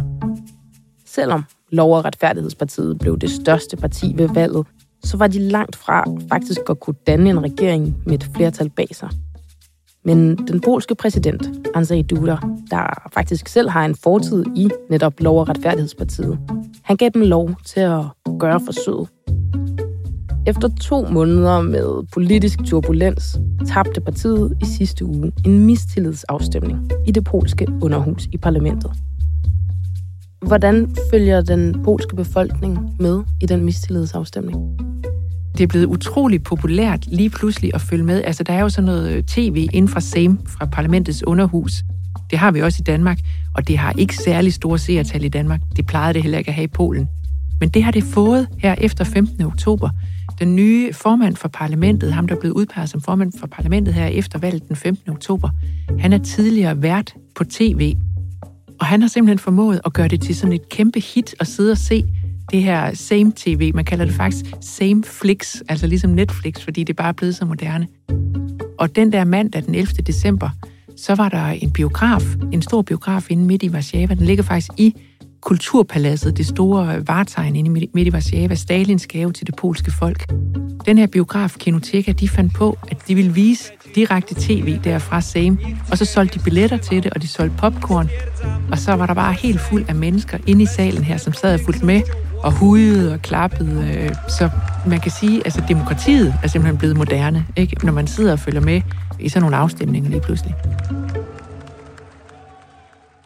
Selvom 1.07 1.45
Lov- 1.73 1.97
og 1.97 2.05
Retfærdighedspartiet 2.05 2.99
blev 2.99 3.19
det 3.19 3.31
største 3.31 3.77
parti 3.77 4.13
ved 4.17 4.29
valget, 4.35 4.67
så 5.05 5.17
var 5.17 5.27
de 5.27 5.39
langt 5.39 5.77
fra 5.77 6.05
faktisk 6.29 6.61
at 6.71 6.81
kunne 6.81 6.97
danne 7.07 7.31
en 7.31 7.43
regering 7.43 7.97
med 8.07 8.15
et 8.15 8.31
flertal 8.35 8.71
bag 8.71 8.89
sig. 8.93 9.09
Men 10.05 10.37
den 10.37 10.61
polske 10.61 10.95
præsident, 10.95 11.69
Andrzej 11.75 12.03
Duda, 12.11 12.37
der 12.71 13.09
faktisk 13.15 13.49
selv 13.49 13.69
har 13.69 13.85
en 13.85 13.95
fortid 13.95 14.45
i 14.57 14.71
netop 14.91 15.21
Lov- 15.21 15.41
og 15.41 15.49
Retfærdighedspartiet, 15.49 16.39
han 16.83 16.97
gav 16.97 17.11
dem 17.15 17.23
lov 17.23 17.51
til 17.67 17.81
at 17.81 18.05
gøre 18.39 18.61
forsøget. 18.67 19.09
Efter 20.47 20.69
to 20.81 21.07
måneder 21.11 21.63
med 21.63 22.07
politisk 22.13 22.59
turbulens 22.65 23.39
tabte 23.67 24.01
partiet 24.01 24.59
i 24.63 24.65
sidste 24.65 25.05
uge 25.05 25.33
en 25.47 25.67
mistillidsafstemning 25.67 26.91
i 27.07 27.13
det 27.13 27.25
polske 27.25 27.67
underhus 27.83 28.29
i 28.33 28.37
parlamentet. 28.37 28.91
Hvordan 30.47 30.97
følger 31.13 31.41
den 31.41 31.83
polske 31.85 32.17
befolkning 32.17 32.97
med 33.01 33.23
i 33.41 33.47
den 33.47 33.65
mistillidsafstemning? 33.65 34.81
det 35.61 35.67
er 35.67 35.69
blevet 35.69 35.87
utroligt 35.87 36.45
populært 36.45 37.07
lige 37.07 37.31
pludselig 37.31 37.71
at 37.75 37.81
følge 37.81 38.05
med. 38.05 38.23
Altså, 38.25 38.43
der 38.43 38.53
er 38.53 38.61
jo 38.61 38.69
sådan 38.69 38.87
noget 38.87 39.13
øh, 39.13 39.25
tv 39.25 39.69
inden 39.73 39.89
fra 39.89 40.01
SAME, 40.01 40.39
fra 40.47 40.67
parlamentets 40.67 41.27
underhus. 41.27 41.83
Det 42.31 42.39
har 42.39 42.51
vi 42.51 42.61
også 42.61 42.79
i 42.81 42.85
Danmark, 42.85 43.19
og 43.55 43.69
det 43.69 43.79
har 43.79 43.93
ikke 43.99 44.17
særlig 44.17 44.53
store 44.53 44.79
seertal 44.79 45.25
i 45.25 45.29
Danmark. 45.29 45.61
Det 45.77 45.87
plejede 45.87 46.15
det 46.15 46.23
heller 46.23 46.39
ikke 46.39 46.49
at 46.49 46.55
have 46.55 46.65
i 46.65 46.69
Polen. 46.69 47.09
Men 47.61 47.69
det 47.69 47.83
har 47.83 47.91
det 47.91 48.05
fået 48.05 48.49
her 48.59 48.75
efter 48.79 49.05
15. 49.05 49.43
oktober. 49.43 49.91
Den 50.39 50.57
nye 50.57 50.93
formand 50.93 51.37
for 51.37 51.49
parlamentet, 51.49 52.13
ham 52.13 52.29
der 52.29 52.35
er 52.35 52.41
blevet 52.41 52.55
udpeget 52.55 52.89
som 52.89 53.01
formand 53.01 53.33
for 53.41 53.47
parlamentet 53.47 53.95
her 53.95 54.07
efter 54.07 54.39
valget 54.39 54.69
den 54.69 54.77
15. 54.77 55.11
oktober, 55.11 55.49
han 55.99 56.13
er 56.13 56.19
tidligere 56.19 56.83
vært 56.83 57.15
på 57.37 57.45
tv. 57.45 57.95
Og 58.81 58.87
han 58.87 59.01
har 59.01 59.09
simpelthen 59.09 59.39
formået 59.39 59.81
at 59.85 59.93
gøre 59.93 60.09
det 60.09 60.21
til 60.21 60.37
sådan 60.37 60.53
et 60.53 60.69
kæmpe 60.69 61.01
hit 61.01 61.35
at 61.41 61.47
sidde 61.47 61.73
og 61.73 61.79
se 61.79 62.05
det 62.51 62.63
her 62.63 62.95
same 62.95 63.33
TV. 63.37 63.75
Man 63.75 63.85
kalder 63.85 64.05
det 64.05 64.15
faktisk 64.15 64.45
same 64.61 65.05
flix, 65.05 65.61
altså 65.69 65.87
ligesom 65.87 66.11
Netflix, 66.11 66.65
fordi 66.65 66.85
det 66.85 66.97
bare 66.97 67.09
er 67.09 67.13
blevet 67.13 67.37
så 67.37 67.45
moderne. 67.45 67.89
Og 68.79 68.97
den 68.97 69.13
der 69.13 69.25
mandag 69.25 69.63
den 69.67 69.75
11. 69.75 69.87
december, 69.87 70.51
så 70.97 71.15
var 71.15 71.29
der 71.29 71.47
en 71.47 71.71
biograf, 71.71 72.23
en 72.53 72.63
stor 72.63 72.83
biograf 72.83 73.31
inde 73.31 73.45
midt 73.45 73.63
i 73.63 73.71
Warszawa. 73.71 74.15
Den 74.15 74.27
ligger 74.27 74.45
faktisk 74.45 74.71
i 74.77 74.95
Kulturpaladset, 75.41 76.37
det 76.37 76.47
store 76.47 77.09
vartegn 77.09 77.57
inde 77.57 77.71
midt 77.71 78.09
i 78.09 78.11
Warszawa, 78.11 78.55
Stalins 78.55 79.07
gave 79.07 79.33
til 79.33 79.47
det 79.47 79.57
polske 79.57 79.91
folk. 79.91 80.33
Den 80.87 80.99
her 80.99 81.07
biograf, 81.07 81.57
Kinoteka, 81.59 82.13
de 82.13 82.29
fandt 82.29 82.55
på, 82.55 82.79
at 82.89 83.09
de 83.09 83.15
ville 83.15 83.33
vise 83.33 83.65
direkte 83.95 84.35
tv 84.35 84.79
derfra 84.85 85.21
Same, 85.21 85.59
og 85.91 85.99
så 85.99 86.05
solgte 86.05 86.39
de 86.39 86.45
billetter 86.45 86.77
til 86.77 87.03
det, 87.03 87.13
og 87.13 87.23
de 87.23 87.29
solgte 87.29 87.57
popcorn, 87.57 88.09
og 88.73 88.79
så 88.79 88.93
var 88.93 89.07
der 89.07 89.15
bare 89.15 89.33
helt 89.33 89.61
fuld 89.61 89.85
af 89.89 89.95
mennesker 89.95 90.39
inde 90.47 90.63
i 90.63 90.67
salen 90.67 91.05
her, 91.05 91.17
som 91.17 91.33
sad 91.33 91.55
og 91.55 91.61
fulgte 91.61 91.87
med, 91.87 92.03
og 92.43 92.53
hudede 92.53 93.13
og 93.13 93.23
klappede. 93.23 93.95
Øh, 93.95 94.15
så 94.29 94.51
man 94.87 95.01
kan 95.01 95.11
sige, 95.11 95.39
at 95.39 95.43
altså, 95.45 95.63
demokratiet 95.69 96.35
er 96.43 96.49
simpelthen 96.49 96.79
blevet 96.79 96.97
moderne, 96.97 97.47
ikke? 97.57 97.87
når 97.87 97.93
man 97.93 98.07
sidder 98.07 98.33
og 98.33 98.39
følger 98.39 98.61
med 98.61 98.83
i 99.21 99.29
sådan 99.29 99.43
nogle 99.43 99.57
afstemninger 99.57 100.11
lige 100.11 100.21
pludselig. 100.21 100.55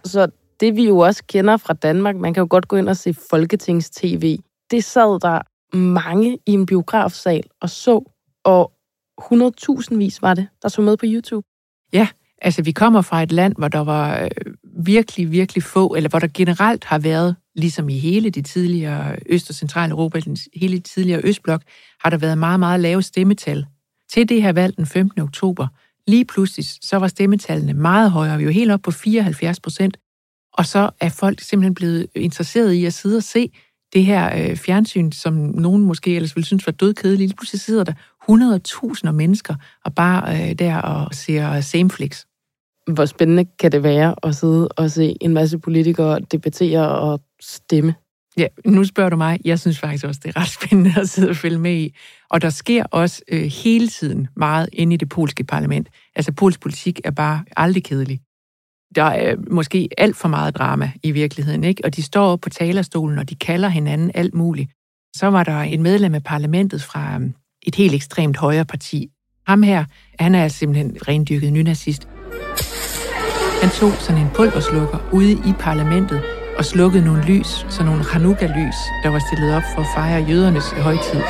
Så 0.04 0.28
det 0.60 0.76
vi 0.76 0.86
jo 0.86 0.98
også 0.98 1.22
kender 1.28 1.56
fra 1.56 1.74
Danmark, 1.74 2.16
man 2.16 2.34
kan 2.34 2.40
jo 2.40 2.46
godt 2.50 2.68
gå 2.68 2.76
ind 2.76 2.88
og 2.88 2.96
se 2.96 3.14
Folketings-TV. 3.30 4.38
Det 4.70 4.84
sad 4.84 5.20
der 5.20 5.40
mange 5.76 6.38
i 6.46 6.52
en 6.52 6.66
biografsal 6.66 7.42
og 7.60 7.70
så, 7.70 8.12
og 8.44 8.72
100.000 9.20 9.96
vis 9.96 10.22
var 10.22 10.34
det, 10.34 10.48
der 10.62 10.68
så 10.68 10.82
med 10.82 10.96
på 10.96 11.06
YouTube. 11.08 11.46
Ja, 11.92 12.08
altså 12.42 12.62
vi 12.62 12.72
kommer 12.72 13.02
fra 13.02 13.22
et 13.22 13.32
land, 13.32 13.54
hvor 13.58 13.68
der 13.68 13.78
var 13.78 14.22
øh, 14.22 14.30
virkelig, 14.84 15.30
virkelig 15.30 15.62
få, 15.62 15.94
eller 15.94 16.10
hvor 16.10 16.18
der 16.18 16.28
generelt 16.34 16.84
har 16.84 16.98
været, 16.98 17.36
ligesom 17.54 17.88
i 17.88 17.98
hele 17.98 18.30
det 18.30 18.46
tidligere 18.46 19.16
Øst- 19.26 19.50
og 19.50 19.54
Centraleuropa, 19.54 20.20
den 20.20 20.36
hele 20.54 20.78
tidligere 20.78 21.20
Østblok, 21.24 21.62
har 22.00 22.10
der 22.10 22.16
været 22.16 22.38
meget, 22.38 22.60
meget 22.60 22.80
lave 22.80 23.02
stemmetal. 23.02 23.66
Til 24.12 24.28
det 24.28 24.42
her 24.42 24.52
valg 24.52 24.76
den 24.76 24.86
15. 24.86 25.20
oktober, 25.20 25.66
lige 26.06 26.24
pludselig, 26.24 26.66
så 26.80 26.96
var 26.96 27.08
stemmetallene 27.08 27.72
meget 27.72 28.10
højere. 28.10 28.38
Vi 28.38 28.46
var 28.46 28.52
helt 28.52 28.70
op 28.70 28.82
på 28.82 28.90
74 28.90 29.60
procent. 29.60 29.96
Og 30.52 30.66
så 30.66 30.90
er 31.00 31.08
folk 31.08 31.40
simpelthen 31.40 31.74
blevet 31.74 32.06
interesseret 32.14 32.72
i 32.72 32.84
at 32.84 32.94
sidde 32.94 33.16
og 33.16 33.22
se 33.22 33.52
det 33.92 34.04
her 34.04 34.50
øh, 34.50 34.56
fjernsyn, 34.56 35.12
som 35.12 35.34
nogen 35.34 35.82
måske 35.82 36.16
ellers 36.16 36.36
ville 36.36 36.46
synes 36.46 36.66
var 36.66 36.72
dødkedeligt. 36.72 37.28
Lige 37.28 37.36
pludselig 37.36 37.60
sidder 37.60 37.84
der 37.84 37.92
100.000 38.30 39.10
mennesker 39.10 39.54
og 39.84 39.94
bare 39.94 40.34
øh, 40.34 40.52
der 40.52 40.76
og 40.76 41.14
ser 41.14 41.60
Sameflix. 41.60 42.24
Hvor 42.92 43.06
spændende 43.06 43.44
kan 43.58 43.72
det 43.72 43.82
være 43.82 44.14
at 44.22 44.34
sidde 44.34 44.68
og 44.68 44.90
se 44.90 45.16
en 45.20 45.34
masse 45.34 45.58
politikere 45.58 46.20
debattere 46.20 46.88
og 46.88 47.20
stemme? 47.40 47.94
Ja, 48.36 48.46
nu 48.66 48.84
spørger 48.84 49.10
du 49.10 49.16
mig. 49.16 49.40
Jeg 49.44 49.60
synes 49.60 49.78
faktisk 49.78 50.04
også, 50.04 50.20
det 50.24 50.36
er 50.36 50.40
ret 50.40 50.48
spændende 50.48 51.00
at 51.00 51.08
sidde 51.08 51.30
og 51.30 51.36
følge 51.36 51.58
med 51.58 51.74
i. 51.76 51.94
Og 52.30 52.42
der 52.42 52.50
sker 52.50 52.84
også 52.84 53.22
øh, 53.28 53.42
hele 53.42 53.88
tiden 53.88 54.28
meget 54.36 54.68
inde 54.72 54.94
i 54.94 54.96
det 54.96 55.08
polske 55.08 55.44
parlament. 55.44 55.88
Altså, 56.16 56.32
polsk 56.32 56.60
politik 56.60 57.00
er 57.04 57.10
bare 57.10 57.44
aldrig 57.56 57.84
kedelig. 57.84 58.20
Der 58.94 59.04
er 59.04 59.36
måske 59.50 59.88
alt 59.98 60.16
for 60.16 60.28
meget 60.28 60.56
drama 60.56 60.92
i 61.02 61.10
virkeligheden, 61.10 61.64
ikke? 61.64 61.84
Og 61.84 61.96
de 61.96 62.02
står 62.02 62.26
op 62.26 62.40
på 62.40 62.50
talerstolen, 62.50 63.18
og 63.18 63.30
de 63.30 63.34
kalder 63.34 63.68
hinanden 63.68 64.10
alt 64.14 64.34
muligt. 64.34 64.70
Så 65.16 65.26
var 65.26 65.44
der 65.44 65.60
en 65.60 65.82
medlem 65.82 66.14
af 66.14 66.22
parlamentet 66.22 66.82
fra 66.82 67.14
øhm, 67.14 67.34
et 67.64 67.74
helt 67.74 67.94
ekstremt 67.94 68.36
højre 68.36 68.64
parti. 68.64 69.08
Ham 69.46 69.62
her, 69.62 69.84
han 70.18 70.34
er 70.34 70.48
simpelthen 70.48 70.96
rendyrket 71.08 71.52
nynazist. 71.52 72.08
Han 73.62 73.70
tog 73.70 73.92
sådan 73.98 74.22
en 74.22 74.28
pulverslukker 74.34 74.98
ude 75.12 75.32
i 75.32 75.52
parlamentet 75.58 76.22
og 76.58 76.64
slukkede 76.64 77.04
nogle 77.04 77.22
lys, 77.22 77.66
sådan 77.68 77.86
nogle 77.86 78.04
Hanukkah-lys, 78.04 78.76
der 79.02 79.08
var 79.08 79.20
stillet 79.28 79.56
op 79.56 79.62
for 79.74 79.80
at 79.80 79.86
fejre 79.96 80.22
jødernes 80.28 80.70
højtid. 80.70 81.20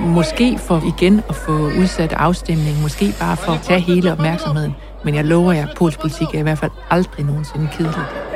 Måske 0.00 0.58
for 0.58 0.82
igen 0.96 1.22
at 1.28 1.34
få 1.34 1.52
udsat 1.52 2.12
afstemningen, 2.12 2.82
måske 2.82 3.14
bare 3.20 3.36
for 3.36 3.52
at 3.52 3.60
tage 3.62 3.80
hele 3.80 4.12
opmærksomheden. 4.12 4.74
Men 5.04 5.14
jeg 5.14 5.24
lover 5.24 5.52
jer, 5.52 5.66
at 5.66 5.76
politik 5.76 6.28
er 6.34 6.38
i 6.38 6.42
hvert 6.42 6.58
fald 6.58 6.70
aldrig 6.90 7.26
nogensinde 7.26 7.68
kedeligt. 7.72 8.27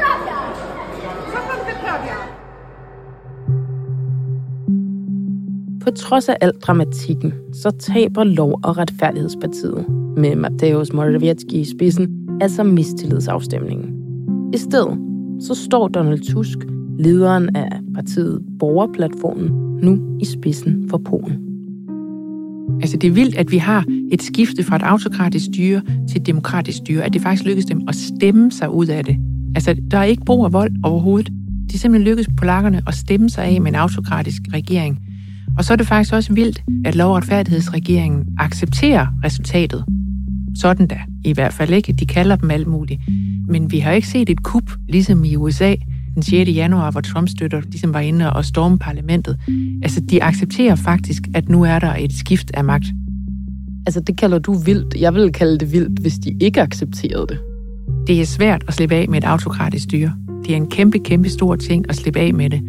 På 5.83 5.91
trods 5.91 6.29
af 6.29 6.37
al 6.41 6.53
dramatikken, 6.53 7.33
så 7.53 7.71
taber 7.71 8.25
Lov- 8.25 8.61
og 8.65 8.79
Retfærdighedspartiet 8.79 9.85
med 10.17 10.37
Mateusz 10.37 10.93
Morawiecki 10.93 11.61
i 11.61 11.65
spidsen, 11.65 12.29
altså 12.41 12.63
mistillidsafstemningen. 12.63 13.91
I 14.55 14.59
stedet 14.59 14.99
så 15.41 15.55
står 15.55 15.89
Donald 15.89 16.33
Tusk, 16.33 16.59
lederen 16.99 17.57
af 17.57 17.69
partiet 17.95 18.43
Borgerplatformen, 18.59 19.51
nu 19.83 20.19
i 20.21 20.25
spidsen 20.25 20.89
for 20.91 20.99
Polen. 20.99 21.39
Altså 22.81 22.97
det 22.97 23.09
er 23.09 23.13
vildt, 23.13 23.37
at 23.37 23.53
vi 23.53 23.59
har 23.59 23.85
et 24.13 24.23
skifte 24.23 24.65
fra 24.65 24.77
et 24.77 24.83
autokratisk 24.83 25.45
styre 25.45 25.83
til 26.09 26.21
et 26.21 26.27
demokratisk 26.27 26.79
styre, 26.79 27.05
at 27.05 27.13
det 27.13 27.23
faktisk 27.23 27.45
lykkedes 27.45 27.67
dem 27.67 27.81
at 27.89 27.95
stemme 27.95 28.53
sig 28.53 28.71
ud 28.71 28.87
af 28.87 29.05
det. 29.05 29.17
Altså 29.55 29.77
der 29.91 29.99
er 29.99 30.05
ikke 30.05 30.25
brug 30.25 30.45
af 30.45 30.53
vold 30.53 30.73
overhovedet. 30.85 31.31
De 31.73 31.79
simpelthen 31.79 32.09
lykkedes 32.09 32.29
polakkerne 32.39 32.83
at 32.87 32.95
stemme 32.95 33.31
sig 33.31 33.45
af 33.45 33.61
med 33.61 33.71
en 33.71 33.75
autokratisk 33.75 34.43
regering. 34.53 34.99
Og 35.59 35.65
så 35.65 35.73
er 35.73 35.77
det 35.77 35.87
faktisk 35.87 36.15
også 36.15 36.33
vildt, 36.33 36.63
at 36.85 36.95
lov- 36.95 37.13
retfærdighedsregeringen 37.13 38.25
accepterer 38.39 39.07
resultatet. 39.25 39.85
Sådan 40.55 40.87
da, 40.87 40.99
i 41.25 41.33
hvert 41.33 41.53
fald 41.53 41.73
ikke. 41.73 41.93
De 41.93 42.07
kalder 42.07 42.37
dem 42.37 42.51
alt 42.51 42.67
muligt. 42.67 43.01
Men 43.49 43.73
vi 43.73 43.79
har 43.79 43.93
ikke 43.93 44.09
set 44.09 44.31
et 44.31 44.43
kup, 44.43 44.71
ligesom 44.89 45.25
i 45.25 45.37
USA, 45.37 45.75
den 46.15 46.23
6. 46.23 46.51
januar, 46.51 46.91
hvor 46.91 47.01
Trump 47.01 47.29
støtter 47.29 47.61
ligesom 47.61 47.95
var 47.95 48.01
inde 48.01 48.33
og 48.33 48.45
storme 48.45 48.79
parlamentet. 48.79 49.39
Altså, 49.83 50.01
de 50.01 50.23
accepterer 50.23 50.75
faktisk, 50.75 51.23
at 51.35 51.49
nu 51.49 51.63
er 51.63 51.79
der 51.79 51.95
et 51.95 52.13
skift 52.13 52.51
af 52.55 52.65
magt. 52.65 52.87
Altså, 53.87 54.01
det 54.01 54.19
kalder 54.19 54.39
du 54.39 54.55
vildt. 54.55 54.95
Jeg 55.01 55.15
vil 55.15 55.33
kalde 55.33 55.59
det 55.59 55.73
vildt, 55.73 56.01
hvis 56.01 56.15
de 56.15 56.37
ikke 56.41 56.63
accepterede 56.63 57.27
det. 57.29 57.39
Det 58.07 58.21
er 58.21 58.27
svært 58.27 58.65
at 58.69 58.75
slippe 58.75 58.95
af 58.95 59.09
med 59.09 59.19
et 59.19 59.25
autokratisk 59.25 59.85
styre. 59.85 60.13
Det 60.45 60.53
er 60.53 60.57
en 60.57 60.71
kæmpe, 60.71 60.99
kæmpe 60.99 61.29
stor 61.29 61.57
ting 61.57 61.85
at 61.89 61.97
slippe 61.97 62.21
af 62.21 62.35
med 62.35 62.51
det. 62.51 62.63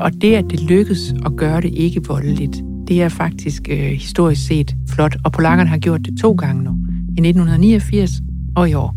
Og 0.00 0.12
det, 0.22 0.34
at 0.34 0.44
det 0.50 0.60
lykkes 0.60 1.14
at 1.26 1.36
gøre 1.36 1.60
det 1.60 1.74
ikke 1.74 2.00
voldeligt, 2.08 2.62
det 2.88 3.02
er 3.02 3.08
faktisk 3.08 3.68
øh, 3.70 3.76
historisk 3.76 4.46
set 4.46 4.76
flot. 4.88 5.16
Og 5.24 5.32
polakkerne 5.32 5.70
har 5.70 5.78
gjort 5.78 6.00
det 6.04 6.18
to 6.20 6.32
gange 6.32 6.62
nu. 6.62 6.70
I 7.16 7.20
1989 7.20 8.10
og 8.56 8.70
i 8.70 8.74
år. 8.74 8.94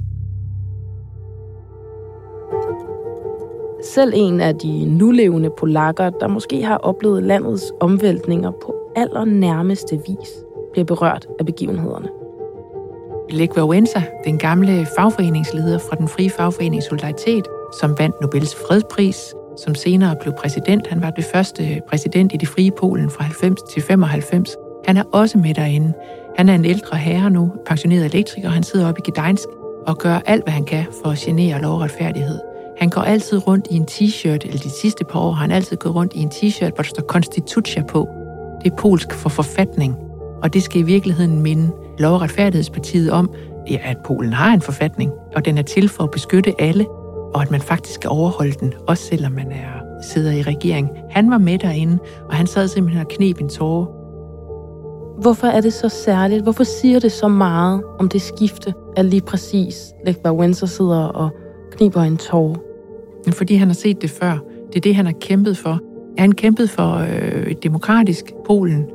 Selv 3.93 4.13
en 4.15 4.41
af 4.41 4.55
de 4.55 4.85
nulevende 4.85 5.49
polakker, 5.59 6.09
der 6.09 6.27
måske 6.27 6.63
har 6.63 6.77
oplevet 6.77 7.23
landets 7.23 7.63
omvæltninger 7.79 8.51
på 8.51 8.75
allernærmeste 8.95 9.95
vis, 9.95 10.29
bliver 10.71 10.85
berørt 10.85 11.27
af 11.39 11.45
begivenhederne. 11.45 12.07
Lech 13.29 13.57
Wałęsa, 13.57 14.01
den 14.25 14.37
gamle 14.37 14.87
fagforeningsleder 14.97 15.77
fra 15.77 15.95
den 15.95 16.07
frie 16.07 16.29
fagforening 16.29 16.83
Solidaritet, 16.83 17.47
som 17.79 17.95
vandt 17.99 18.15
Nobels 18.21 18.55
fredspris, 18.55 19.33
som 19.57 19.75
senere 19.75 20.15
blev 20.21 20.33
præsident. 20.37 20.87
Han 20.87 21.01
var 21.01 21.09
det 21.09 21.25
første 21.33 21.81
præsident 21.89 22.33
i 22.33 22.37
det 22.37 22.47
frie 22.47 22.71
Polen 22.71 23.09
fra 23.09 23.23
90 23.23 23.61
til 23.73 23.81
95. 23.81 24.49
Han 24.87 24.97
er 24.97 25.03
også 25.11 25.37
med 25.37 25.53
derinde. 25.53 25.93
Han 26.37 26.49
er 26.49 26.55
en 26.55 26.65
ældre 26.65 26.97
herre 26.97 27.29
nu, 27.29 27.51
pensioneret 27.65 28.05
elektriker. 28.05 28.49
Han 28.49 28.63
sidder 28.63 28.87
oppe 28.87 29.01
i 29.07 29.11
Gdańsk 29.11 29.47
og 29.87 29.97
gør 29.97 30.19
alt, 30.25 30.43
hvad 30.43 30.53
han 30.53 30.65
kan 30.65 30.85
for 31.03 31.09
at 31.09 31.17
genere 31.17 31.61
lov 31.61 31.73
og 31.73 31.81
retfærdighed. 31.81 32.39
Han 32.77 32.89
går 32.89 33.01
altid 33.01 33.47
rundt 33.47 33.67
i 33.71 33.75
en 33.75 33.87
t-shirt, 33.91 34.47
eller 34.47 34.59
de 34.63 34.69
sidste 34.69 35.05
par 35.05 35.19
år 35.19 35.31
har 35.31 35.41
han 35.41 35.51
altid 35.51 35.77
gået 35.77 35.95
rundt 35.95 36.13
i 36.13 36.19
en 36.19 36.29
t-shirt, 36.29 36.69
hvor 36.75 36.83
der 36.83 36.89
står 36.89 37.03
Konstitucja 37.03 37.83
på. 37.83 38.09
Det 38.63 38.71
er 38.71 38.75
polsk 38.75 39.13
for 39.13 39.29
forfatning, 39.29 39.95
og 40.43 40.53
det 40.53 40.63
skal 40.63 40.81
i 40.81 40.83
virkeligheden 40.83 41.41
minde 41.41 41.71
Lov- 41.99 42.13
og 42.13 42.21
Retfærdighedspartiet 42.21 43.11
om, 43.11 43.29
ja, 43.69 43.77
at 43.83 43.97
Polen 43.97 44.33
har 44.33 44.53
en 44.53 44.61
forfatning, 44.61 45.11
og 45.35 45.45
den 45.45 45.57
er 45.57 45.61
til 45.61 45.89
for 45.89 46.03
at 46.03 46.11
beskytte 46.11 46.61
alle, 46.61 46.85
og 47.35 47.41
at 47.41 47.51
man 47.51 47.61
faktisk 47.61 47.95
skal 47.95 48.09
overholde 48.09 48.51
den, 48.51 48.73
også 48.87 49.03
selvom 49.03 49.31
man 49.31 49.51
er, 49.51 50.01
sidder 50.01 50.31
i 50.31 50.41
regering. 50.41 50.89
Han 51.09 51.31
var 51.31 51.37
med 51.37 51.59
derinde, 51.59 51.97
og 52.29 52.35
han 52.35 52.47
sad 52.47 52.67
simpelthen 52.67 53.01
og 53.05 53.07
knep 53.07 53.41
en 53.41 53.49
tåre. 53.49 53.87
Hvorfor 55.21 55.47
er 55.47 55.61
det 55.61 55.73
så 55.73 55.89
særligt? 55.89 56.43
Hvorfor 56.43 56.63
siger 56.63 56.99
det 56.99 57.11
så 57.11 57.27
meget 57.27 57.83
om 57.99 58.09
det 58.09 58.21
skifte, 58.21 58.73
at 58.97 59.05
lige 59.05 59.21
præcis 59.21 59.93
Lech 60.05 60.19
Wałęsa 60.27 60.65
sidder 60.65 61.03
og 61.03 61.29
kniber 61.71 62.01
en 62.01 62.17
tåre? 62.17 62.55
Fordi 63.31 63.55
han 63.55 63.67
har 63.67 63.75
set 63.75 64.01
det 64.01 64.09
før. 64.09 64.37
Det 64.67 64.75
er 64.75 64.81
det, 64.81 64.95
han 64.95 65.05
har 65.05 65.13
kæmpet 65.21 65.57
for. 65.57 65.79
Han 66.17 66.31
kæmpede 66.31 66.67
for 66.67 66.95
øh, 66.95 67.47
et 67.47 67.63
demokratisk 67.63 68.25
Polen. 68.47 68.85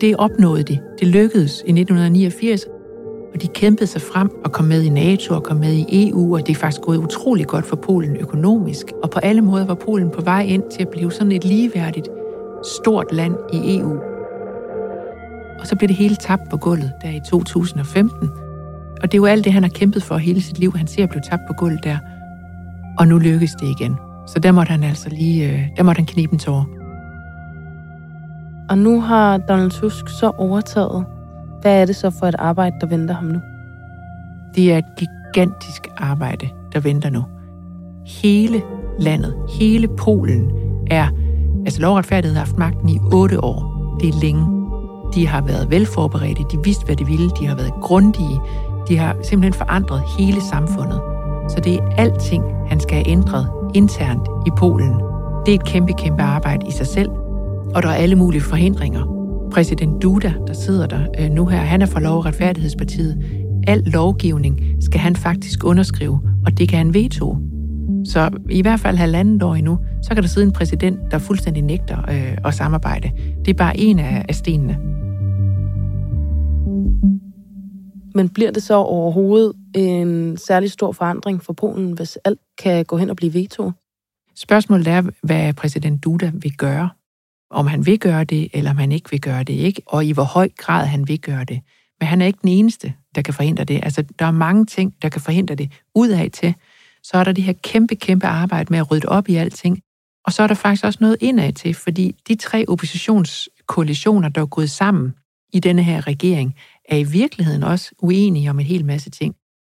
Det 0.00 0.16
opnåede 0.16 0.62
de. 0.62 0.78
Det 1.00 1.08
lykkedes 1.08 1.62
i 1.66 1.70
1989. 1.70 2.66
Og 3.34 3.42
de 3.42 3.46
kæmpede 3.46 3.86
sig 3.86 4.02
frem 4.02 4.30
og 4.44 4.52
kom 4.52 4.64
med 4.64 4.82
i 4.82 4.88
NATO 4.88 5.34
og 5.34 5.42
kom 5.42 5.56
med 5.56 5.72
i 5.72 6.08
EU, 6.08 6.34
og 6.34 6.46
det 6.46 6.52
er 6.52 6.56
faktisk 6.56 6.82
gået 6.82 6.98
utrolig 6.98 7.46
godt 7.46 7.66
for 7.66 7.76
Polen 7.76 8.16
økonomisk. 8.16 8.86
Og 9.02 9.10
på 9.10 9.18
alle 9.18 9.42
måder 9.42 9.64
var 9.66 9.74
Polen 9.74 10.10
på 10.10 10.20
vej 10.20 10.42
ind 10.42 10.62
til 10.70 10.82
at 10.82 10.88
blive 10.88 11.12
sådan 11.12 11.32
et 11.32 11.44
ligeværdigt, 11.44 12.08
stort 12.64 13.12
land 13.12 13.34
i 13.52 13.78
EU. 13.78 13.98
Og 15.60 15.66
så 15.66 15.76
blev 15.76 15.88
det 15.88 15.96
hele 15.96 16.16
tabt 16.16 16.50
på 16.50 16.56
gulvet 16.56 16.92
der 17.02 17.10
i 17.10 17.20
2015. 17.30 18.28
Og 19.02 19.12
det 19.12 19.14
er 19.14 19.18
jo 19.18 19.26
alt 19.26 19.44
det, 19.44 19.52
han 19.52 19.62
har 19.62 19.70
kæmpet 19.70 20.02
for 20.02 20.16
hele 20.16 20.42
sit 20.42 20.58
liv. 20.58 20.72
Han 20.76 20.86
ser 20.86 21.02
at 21.02 21.08
blive 21.08 21.22
tabt 21.30 21.42
på 21.46 21.52
gulvet 21.52 21.84
der. 21.84 21.98
Og 22.98 23.08
nu 23.08 23.18
lykkes 23.18 23.52
det 23.52 23.68
igen. 23.80 23.96
Så 24.26 24.38
der 24.38 24.52
måtte 24.52 24.70
han 24.70 24.84
altså 24.84 25.08
lige, 25.08 25.52
øh, 25.52 25.60
der 25.76 25.82
måtte 25.82 25.98
han 25.98 26.06
knibe 26.06 26.32
en 26.32 26.38
tår. 26.38 26.66
Og 28.70 28.78
nu 28.78 29.00
har 29.00 29.38
Donald 29.38 29.70
Tusk 29.70 30.08
så 30.08 30.32
overtaget. 30.38 31.04
Hvad 31.62 31.82
er 31.82 31.86
det 31.86 31.96
så 31.96 32.10
for 32.10 32.26
et 32.26 32.34
arbejde, 32.38 32.76
der 32.80 32.86
venter 32.86 33.14
ham 33.14 33.24
nu? 33.24 33.40
Det 34.54 34.72
er 34.72 34.78
et 34.78 34.84
gigantisk 34.96 35.88
arbejde, 35.96 36.48
der 36.72 36.80
venter 36.80 37.10
nu. 37.10 37.24
Hele 38.22 38.62
landet, 38.98 39.34
hele 39.48 39.88
Polen 39.88 40.52
er, 40.90 41.08
altså 41.66 41.80
lovretfærdighed 41.80 42.36
har 42.36 42.44
haft 42.44 42.58
magten 42.58 42.88
i 42.88 42.98
otte 43.12 43.44
år. 43.44 43.96
Det 44.00 44.08
er 44.08 44.20
længe. 44.20 44.46
De 45.14 45.26
har 45.26 45.42
været 45.42 45.70
velforberedte, 45.70 46.42
de 46.52 46.64
vidste, 46.64 46.84
hvad 46.84 46.96
de 46.96 47.06
ville, 47.06 47.30
de 47.40 47.46
har 47.46 47.56
været 47.56 47.72
grundige, 47.82 48.40
de 48.88 48.98
har 48.98 49.16
simpelthen 49.22 49.52
forandret 49.52 50.02
hele 50.18 50.40
samfundet. 50.40 51.00
Så 51.48 51.60
det 51.64 51.74
er 51.74 51.88
alting, 51.96 52.44
han 52.68 52.80
skal 52.80 52.96
have 52.96 53.08
ændret 53.08 53.48
internt 53.74 54.28
i 54.46 54.50
Polen. 54.56 54.94
Det 55.46 55.54
er 55.54 55.58
et 55.58 55.64
kæmpe, 55.64 55.92
kæmpe 55.92 56.22
arbejde 56.22 56.66
i 56.66 56.70
sig 56.70 56.86
selv, 56.86 57.10
og 57.74 57.82
der 57.82 57.88
er 57.88 57.94
alle 57.94 58.16
mulige 58.16 58.42
forhindringer. 58.42 59.19
Præsident 59.52 60.02
Duda, 60.02 60.32
der 60.46 60.52
sidder 60.52 60.86
der 60.86 61.06
øh, 61.20 61.30
nu 61.30 61.46
her, 61.46 61.58
han 61.58 61.82
er 61.82 61.86
for 61.86 62.00
Lov- 62.00 62.16
og 62.16 62.24
Retfærdighedspartiet. 62.26 63.24
Al 63.66 63.82
lovgivning 63.86 64.60
skal 64.80 65.00
han 65.00 65.16
faktisk 65.16 65.64
underskrive, 65.64 66.20
og 66.46 66.58
det 66.58 66.68
kan 66.68 66.78
han 66.78 66.94
veto. 66.94 67.36
Så 68.04 68.30
i 68.50 68.62
hvert 68.62 68.80
fald 68.80 68.96
halvandet 68.96 69.42
år 69.42 69.54
endnu, 69.54 69.78
så 70.02 70.14
kan 70.14 70.22
der 70.22 70.28
sidde 70.28 70.46
en 70.46 70.52
præsident, 70.52 70.98
der 71.10 71.18
fuldstændig 71.18 71.62
nægter 71.62 71.98
øh, 71.98 72.38
at 72.44 72.54
samarbejde. 72.54 73.10
Det 73.44 73.50
er 73.50 73.54
bare 73.54 73.76
en 73.76 73.98
af, 73.98 74.24
af 74.28 74.34
stenene. 74.34 74.78
Men 78.14 78.28
bliver 78.28 78.50
det 78.50 78.62
så 78.62 78.74
overhovedet 78.74 79.52
en 79.74 80.36
særlig 80.36 80.70
stor 80.70 80.92
forandring 80.92 81.42
for 81.42 81.52
Polen, 81.52 81.92
hvis 81.92 82.18
alt 82.24 82.40
kan 82.62 82.84
gå 82.84 82.96
hen 82.96 83.10
og 83.10 83.16
blive 83.16 83.34
veto? 83.34 83.72
Spørgsmålet 84.36 84.88
er, 84.88 85.02
hvad 85.22 85.52
præsident 85.52 86.04
Duda 86.04 86.30
vil 86.34 86.56
gøre. 86.56 86.88
Om 87.50 87.66
han 87.66 87.86
vil 87.86 87.98
gøre 87.98 88.24
det, 88.24 88.48
eller 88.52 88.70
om 88.70 88.78
han 88.78 88.92
ikke 88.92 89.10
vil 89.10 89.20
gøre 89.20 89.42
det, 89.42 89.52
ikke? 89.52 89.82
Og 89.86 90.04
i 90.04 90.12
hvor 90.12 90.24
høj 90.24 90.48
grad 90.56 90.86
han 90.86 91.08
vil 91.08 91.20
gøre 91.20 91.44
det. 91.44 91.60
Men 92.00 92.06
han 92.06 92.22
er 92.22 92.26
ikke 92.26 92.38
den 92.42 92.48
eneste, 92.48 92.94
der 93.14 93.22
kan 93.22 93.34
forhindre 93.34 93.64
det. 93.64 93.80
Altså, 93.82 94.04
der 94.18 94.26
er 94.26 94.30
mange 94.30 94.66
ting, 94.66 94.94
der 95.02 95.08
kan 95.08 95.20
forhindre 95.20 95.54
det 95.54 95.72
udad 95.94 96.30
til. 96.30 96.54
Så 97.02 97.16
er 97.16 97.24
der 97.24 97.32
det 97.32 97.44
her 97.44 97.52
kæmpe, 97.52 97.94
kæmpe 97.96 98.26
arbejde 98.26 98.66
med 98.70 98.78
at 98.78 98.90
rydde 98.90 99.08
op 99.08 99.28
i 99.28 99.36
alting. 99.36 99.82
Og 100.24 100.32
så 100.32 100.42
er 100.42 100.46
der 100.46 100.54
faktisk 100.54 100.84
også 100.84 100.98
noget 101.00 101.16
indad 101.20 101.52
til, 101.52 101.74
fordi 101.74 102.16
de 102.28 102.34
tre 102.34 102.64
oppositionskoalitioner, 102.68 104.28
der 104.28 104.40
er 104.40 104.46
gået 104.46 104.70
sammen 104.70 105.14
i 105.52 105.60
denne 105.60 105.82
her 105.82 106.06
regering, 106.06 106.56
er 106.88 106.96
i 106.96 107.04
virkeligheden 107.04 107.62
også 107.62 107.90
uenige 107.98 108.50
om 108.50 108.60
en 108.60 108.66
hel 108.66 108.84
masse 108.84 109.10
ting. 109.10 109.34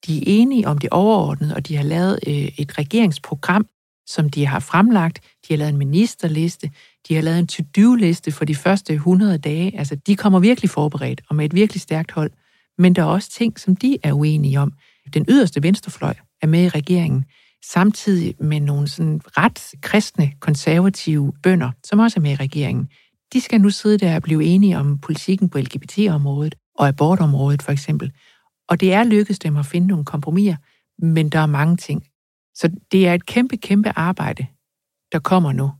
De 0.08 0.18
er 0.18 0.24
enige 0.26 0.68
om 0.68 0.78
det 0.78 0.90
overordnede, 0.90 1.56
og 1.56 1.68
de 1.68 1.76
har 1.76 1.84
lavet 1.84 2.20
øh, 2.28 2.34
et 2.34 2.78
regeringsprogram, 2.78 3.66
som 4.12 4.30
de 4.30 4.46
har 4.46 4.60
fremlagt. 4.60 5.20
De 5.20 5.54
har 5.54 5.58
lavet 5.58 5.70
en 5.70 5.78
ministerliste. 5.78 6.72
De 7.08 7.16
har 7.16 7.22
lavet 7.22 7.40
en 7.40 7.48
to-do-liste 7.48 8.32
for 8.32 8.46
de 8.46 8.56
første 8.56 8.94
100 8.94 9.38
dage. 9.38 9.78
Altså, 9.78 9.96
de 9.96 10.16
kommer 10.16 10.40
virkelig 10.40 10.70
forberedt 10.70 11.22
og 11.30 11.36
med 11.36 11.46
et 11.46 11.54
virkelig 11.54 11.82
stærkt 11.82 12.12
hold. 12.12 12.32
Men 12.78 12.96
der 12.96 13.02
er 13.02 13.06
også 13.06 13.32
ting, 13.32 13.60
som 13.60 13.76
de 13.76 13.98
er 14.04 14.14
uenige 14.14 14.60
om. 14.60 14.74
Den 15.14 15.26
yderste 15.30 15.64
venstrefløj 15.64 16.14
er 16.42 16.48
med 16.48 16.64
i 16.64 16.70
regeringen, 16.70 17.26
samtidig 17.66 18.36
med 18.40 18.60
nogle 18.60 18.88
sådan 18.88 19.22
ret 19.26 19.72
kristne, 19.82 20.32
konservative 20.40 21.34
bønder, 21.44 21.72
som 21.84 22.00
også 22.00 22.20
er 22.20 22.22
med 22.22 22.32
i 22.32 22.36
regeringen. 22.36 22.88
De 23.34 23.42
skal 23.42 23.62
nu 23.62 23.70
sidde 23.70 23.98
der 23.98 24.16
og 24.16 24.22
blive 24.22 24.44
enige 24.44 24.78
om 24.78 24.98
politikken 24.98 25.50
på 25.50 25.58
LGBT-området 25.58 26.56
og 26.76 26.88
abortområdet 26.88 27.62
for 27.62 27.72
eksempel. 27.72 28.12
Og 28.70 28.80
det 28.80 28.94
er 28.94 29.04
lykkedes 29.04 29.40
dem 29.40 29.58
at 29.58 29.66
finde 29.66 29.88
nogle 29.88 30.06
kompromiser, 30.06 30.56
men 31.02 31.30
der 31.30 31.40
er 31.40 31.46
mange 31.46 31.78
ting. 31.78 32.04
Så 32.56 32.70
det 32.92 33.08
er 33.08 33.14
et 33.14 33.26
kæmpe, 33.26 33.58
kæmpe 33.58 33.92
arbejde, 33.96 34.48
der 35.12 35.20
kommer 35.20 35.52
nu. 35.52 35.72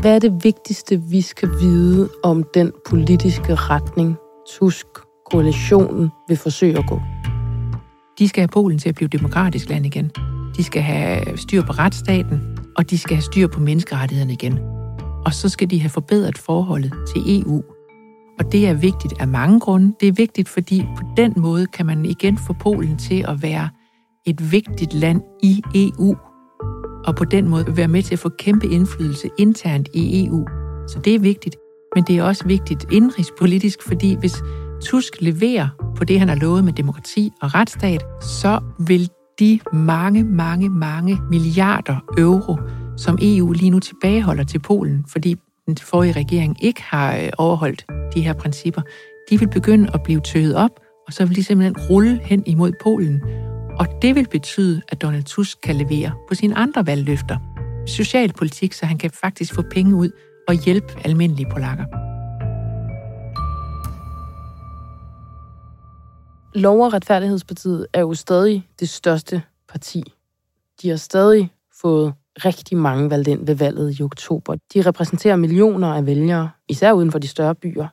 Hvad 0.00 0.14
er 0.14 0.18
det 0.18 0.44
vigtigste, 0.44 1.00
vi 1.00 1.20
skal 1.20 1.48
vide 1.48 2.08
om 2.22 2.44
den 2.54 2.72
politiske 2.88 3.54
retning, 3.54 4.16
Tusk 4.48 4.86
koalitionen 5.30 6.10
vil 6.28 6.36
forsøge 6.36 6.78
at 6.78 6.86
gå? 6.88 7.00
De 8.18 8.28
skal 8.28 8.40
have 8.40 8.48
Polen 8.48 8.78
til 8.78 8.88
at 8.88 8.94
blive 8.94 9.08
demokratisk 9.08 9.68
land 9.68 9.86
igen. 9.86 10.10
De 10.56 10.64
skal 10.64 10.82
have 10.82 11.36
styr 11.36 11.62
på 11.62 11.72
retsstaten, 11.72 12.58
og 12.76 12.90
de 12.90 12.98
skal 12.98 13.16
have 13.16 13.22
styr 13.22 13.46
på 13.46 13.60
menneskerettighederne 13.60 14.32
igen. 14.32 14.58
Og 15.26 15.34
så 15.34 15.48
skal 15.48 15.70
de 15.70 15.80
have 15.80 15.90
forbedret 15.90 16.38
forholdet 16.38 16.92
til 17.14 17.40
EU. 17.40 17.62
Og 18.38 18.52
det 18.52 18.68
er 18.68 18.74
vigtigt 18.74 19.14
af 19.20 19.28
mange 19.28 19.60
grunde. 19.60 19.94
Det 20.00 20.08
er 20.08 20.12
vigtigt, 20.12 20.48
fordi 20.48 20.84
på 20.96 21.02
den 21.16 21.34
måde 21.36 21.66
kan 21.66 21.86
man 21.86 22.04
igen 22.04 22.38
få 22.38 22.52
Polen 22.52 22.98
til 22.98 23.24
at 23.28 23.42
være 23.42 23.68
et 24.26 24.52
vigtigt 24.52 24.94
land 24.94 25.22
i 25.42 25.62
EU. 25.74 26.16
Og 27.04 27.16
på 27.16 27.24
den 27.24 27.48
måde 27.48 27.76
være 27.76 27.88
med 27.88 28.02
til 28.02 28.14
at 28.14 28.18
få 28.18 28.28
kæmpe 28.28 28.66
indflydelse 28.66 29.28
internt 29.38 29.88
i 29.94 30.26
EU. 30.26 30.46
Så 30.88 30.98
det 31.04 31.14
er 31.14 31.18
vigtigt. 31.18 31.56
Men 31.94 32.04
det 32.04 32.18
er 32.18 32.22
også 32.22 32.46
vigtigt 32.46 32.86
indrigspolitisk, 32.92 33.78
fordi 33.88 34.14
hvis 34.14 34.42
Tusk 34.82 35.12
leverer 35.20 35.68
på 35.96 36.04
det, 36.04 36.18
han 36.18 36.28
har 36.28 36.36
lovet 36.36 36.64
med 36.64 36.72
demokrati 36.72 37.32
og 37.42 37.54
retsstat, 37.54 38.04
så 38.20 38.60
vil 38.86 39.08
de 39.38 39.60
mange, 39.72 40.24
mange, 40.24 40.68
mange 40.68 41.18
milliarder 41.30 41.96
euro, 42.18 42.56
som 42.96 43.18
EU 43.22 43.52
lige 43.52 43.70
nu 43.70 43.78
tilbageholder 43.78 44.44
til 44.44 44.58
Polen, 44.58 45.04
fordi 45.08 45.36
den 45.66 45.76
forrige 45.76 46.12
regering 46.12 46.64
ikke 46.64 46.82
har 46.82 47.16
øh, 47.16 47.30
overholdt 47.38 47.86
de 48.14 48.20
her 48.20 48.32
principper, 48.32 48.82
de 49.30 49.38
vil 49.38 49.48
begynde 49.48 49.90
at 49.94 50.02
blive 50.02 50.20
tøet 50.20 50.56
op, 50.56 50.80
og 51.06 51.12
så 51.12 51.24
vil 51.24 51.36
de 51.36 51.44
simpelthen 51.44 51.86
rulle 51.90 52.20
hen 52.24 52.42
imod 52.46 52.72
Polen. 52.82 53.22
Og 53.78 53.86
det 54.02 54.14
vil 54.14 54.28
betyde, 54.30 54.82
at 54.88 55.02
Donald 55.02 55.24
Tusk 55.24 55.58
kan 55.62 55.76
levere 55.76 56.12
på 56.28 56.34
sine 56.34 56.54
andre 56.54 56.86
valgløfter. 56.86 57.36
Socialpolitik, 57.86 58.72
så 58.72 58.86
han 58.86 58.98
kan 58.98 59.10
faktisk 59.10 59.54
få 59.54 59.62
penge 59.70 59.94
ud 59.94 60.10
og 60.48 60.54
hjælpe 60.54 60.88
almindelige 61.04 61.50
polakker. 61.50 61.84
Lov- 66.54 66.84
og 66.84 66.92
retfærdighedspartiet 66.92 67.86
er 67.92 68.00
jo 68.00 68.14
stadig 68.14 68.68
det 68.80 68.88
største 68.88 69.42
parti. 69.68 70.02
De 70.82 70.88
har 70.88 70.96
stadig 70.96 71.52
fået 71.80 72.14
rigtig 72.36 72.76
mange 72.76 73.10
valgt 73.10 73.28
ind 73.28 73.46
ved 73.46 73.54
valget 73.54 73.98
i 73.98 74.02
oktober. 74.02 74.56
De 74.74 74.82
repræsenterer 74.82 75.36
millioner 75.36 75.94
af 75.94 76.06
vælgere, 76.06 76.50
især 76.68 76.92
uden 76.92 77.12
for 77.12 77.18
de 77.18 77.28
større 77.28 77.54
byer. 77.54 77.88